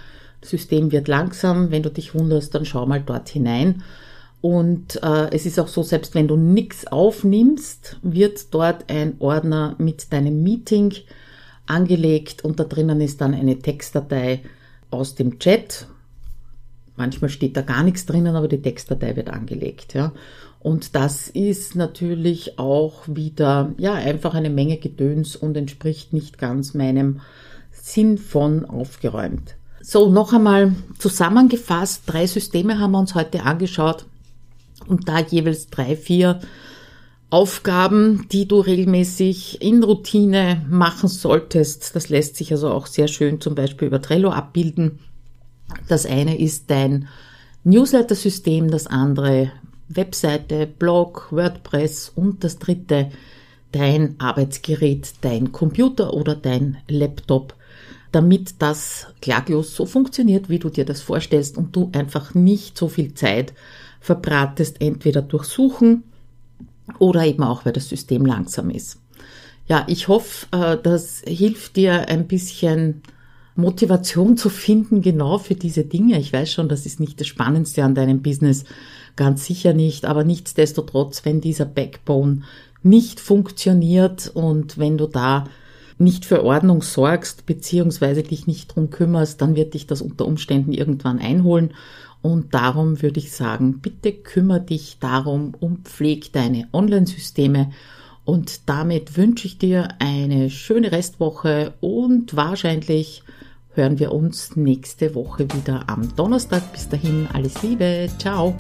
Das 0.41 0.52
System 0.52 0.91
wird 0.91 1.08
langsam. 1.08 1.72
Wenn 1.72 1.84
du 1.84 1.89
dich 1.89 2.13
wunderst, 2.15 2.54
dann 2.56 2.65
schau 2.65 2.86
mal 2.86 3.02
dort 3.02 3.30
hinein. 3.30 3.84
Und 4.43 5.01
äh, 5.01 5.29
es 5.34 5.45
ist 5.45 5.58
auch 5.58 5.69
so, 5.69 5.84
selbst 5.84 6.15
wenn 6.15 6.27
du 6.27 6.36
nichts 6.36 6.86
aufnimmst, 6.88 7.97
wird 8.01 8.53
dort 8.53 8.89
ein 8.89 9.15
Ordner 9.19 9.75
mit 9.77 10.12
deinem 10.12 10.43
Meeting 10.43 10.93
angelegt 11.65 12.43
und 12.43 12.60
da 12.60 12.65
drinnen 12.65 12.99
ist 12.99 13.21
dann 13.21 13.34
eine 13.34 13.60
Textdatei 13.60 14.41
aus 14.91 15.15
dem 15.15 15.39
Chat. 15.39 15.88
Manchmal 16.97 17.29
steht 17.29 17.56
da 17.56 17.62
gar 17.62 17.84
nichts 17.84 18.06
drinnen, 18.06 18.36
aber 18.36 18.49
die 18.49 18.62
Textdatei 18.62 19.15
wird 19.15 19.29
angelegt. 19.29 19.93
Ja. 19.93 20.12
Und 20.60 20.93
das 20.93 21.29
ist 21.29 21.77
natürlich 21.77 22.60
auch 22.60 23.03
wieder, 23.08 23.71
ja, 23.77 23.93
einfach 23.93 24.34
eine 24.34 24.49
Menge 24.49 24.75
Gedöns 24.75 25.38
und 25.38 25.56
entspricht 25.56 26.12
nicht 26.12 26.38
ganz 26.38 26.73
meinem 26.73 27.21
Sinn 27.71 28.17
von 28.17 28.65
aufgeräumt. 28.65 29.56
So, 29.82 30.12
noch 30.12 30.34
einmal 30.34 30.75
zusammengefasst, 30.99 32.03
drei 32.08 32.27
Systeme 32.27 32.77
haben 32.77 32.91
wir 32.91 32.99
uns 32.99 33.15
heute 33.15 33.43
angeschaut 33.43 34.06
und 34.88 35.08
da 35.10 35.19
jeweils 35.19 35.67
drei, 35.67 35.96
vier 35.96 36.39
Aufgaben, 37.30 38.28
die 38.32 38.48
du 38.48 38.60
regelmäßig 38.60 39.62
in 39.62 39.84
Routine 39.84 40.63
machen 40.69 41.10
solltest. 41.10 41.96
Das 41.96 42.10
lässt 42.10 42.36
sich 42.36 42.52
also 42.52 42.69
auch 42.69 42.86
sehr 42.86 43.08
schön 43.08 43.41
zum 43.41 43.56
Beispiel 43.56 43.88
über 43.88 44.02
Trello 44.02 44.30
abbilden. 44.30 45.00
Das 45.88 46.06
eine 46.06 46.38
ist 46.38 46.69
dein 46.69 47.08
Newsletter-System, 47.63 48.69
das 48.69 48.86
andere 48.86 49.52
Webseite, 49.89 50.67
Blog, 50.67 51.28
WordPress 51.32 52.12
und 52.13 52.43
das 52.43 52.60
dritte 52.60 53.10
dein 53.72 54.15
Arbeitsgerät, 54.19 55.13
dein 55.22 55.52
Computer 55.52 56.13
oder 56.13 56.36
dein 56.36 56.78
Laptop, 56.88 57.56
damit 58.12 58.62
das 58.62 59.08
klaglos 59.22 59.76
so 59.76 59.86
funktioniert, 59.86 60.50
wie 60.50 60.60
du 60.60 60.69
dir 60.69 60.86
das 60.86 61.02
vorstellst 61.02 61.58
und 61.58 61.76
du 61.76 61.89
einfach 61.93 62.36
nicht 62.36 62.78
so 62.78 62.88
viel 62.88 63.15
Zeit 63.15 63.54
verbratest, 64.04 64.82
entweder 64.82 65.22
durch 65.22 65.46
Suchen 65.46 66.04
oder 67.00 67.26
eben 67.26 67.42
auch, 67.42 67.63
weil 67.63 67.72
das 67.72 67.88
System 67.88 68.26
langsam 68.26 68.70
ist. 68.70 69.00
Ja, 69.66 69.86
ich 69.88 70.10
hoffe, 70.10 70.46
äh, 70.52 70.78
das 70.82 71.22
hilft 71.26 71.78
dir 71.78 72.10
ein 72.10 72.28
bisschen 72.28 73.02
Motivation 73.56 74.36
zu 74.36 74.50
finden, 74.50 75.02
genau 75.02 75.38
für 75.38 75.56
diese 75.56 75.86
Dinge. 75.86 76.20
Ich 76.20 76.34
weiß 76.34 76.52
schon, 76.52 76.68
das 76.68 76.86
ist 76.86 77.00
nicht 77.00 77.22
das 77.22 77.28
Spannendste 77.28 77.86
an 77.86 77.96
deinem 77.96 78.22
Business, 78.22 78.66
ganz 79.16 79.46
sicher 79.46 79.74
nicht, 79.74 80.04
aber 80.04 80.26
nichtsdestotrotz, 80.26 81.24
wenn 81.24 81.39
dieser 81.39 81.66
Backbone 81.66 82.42
nicht 82.82 83.22
funktioniert 83.22 84.30
und 84.34 84.78
wenn 84.78 84.98
du 84.98 85.08
da 85.08 85.46
nicht 85.98 86.26
für 86.26 86.44
Ordnung 86.44 86.82
sorgst, 86.82 87.46
beziehungsweise 87.46 88.24
dich 88.24 88.48
nicht 88.48 88.76
drum 88.76 88.89
kümmerst, 88.89 89.42
dann 89.42 89.56
wird 89.56 89.76
dich 89.76 89.88
das 89.88 90.02
unter 90.02 90.26
Umständen 90.26 90.74
irgendwann 90.74 91.20
einholen. 91.20 91.74
Und 92.23 92.53
darum 92.53 93.01
würde 93.01 93.19
ich 93.19 93.33
sagen, 93.33 93.79
bitte 93.81 94.13
kümmere 94.13 94.62
dich 94.62 94.97
darum 94.99 95.53
und 95.59 95.89
pfleg 95.89 96.31
deine 96.31 96.69
Online-Systeme. 96.71 97.71
Und 98.23 98.69
damit 98.69 99.17
wünsche 99.17 99.45
ich 99.45 99.57
dir 99.57 99.89
eine 99.99 100.49
schöne 100.49 100.93
Restwoche 100.93 101.73
und 101.81 102.36
wahrscheinlich 102.36 103.23
hören 103.73 103.99
wir 103.99 104.13
uns 104.13 104.55
nächste 104.55 105.13
Woche 105.15 105.43
wieder 105.53 105.89
am 105.89 106.15
Donnerstag. 106.15 106.71
Bis 106.71 106.88
dahin 106.88 107.27
alles 107.33 107.62
Liebe, 107.62 108.07
ciao. 108.17 108.55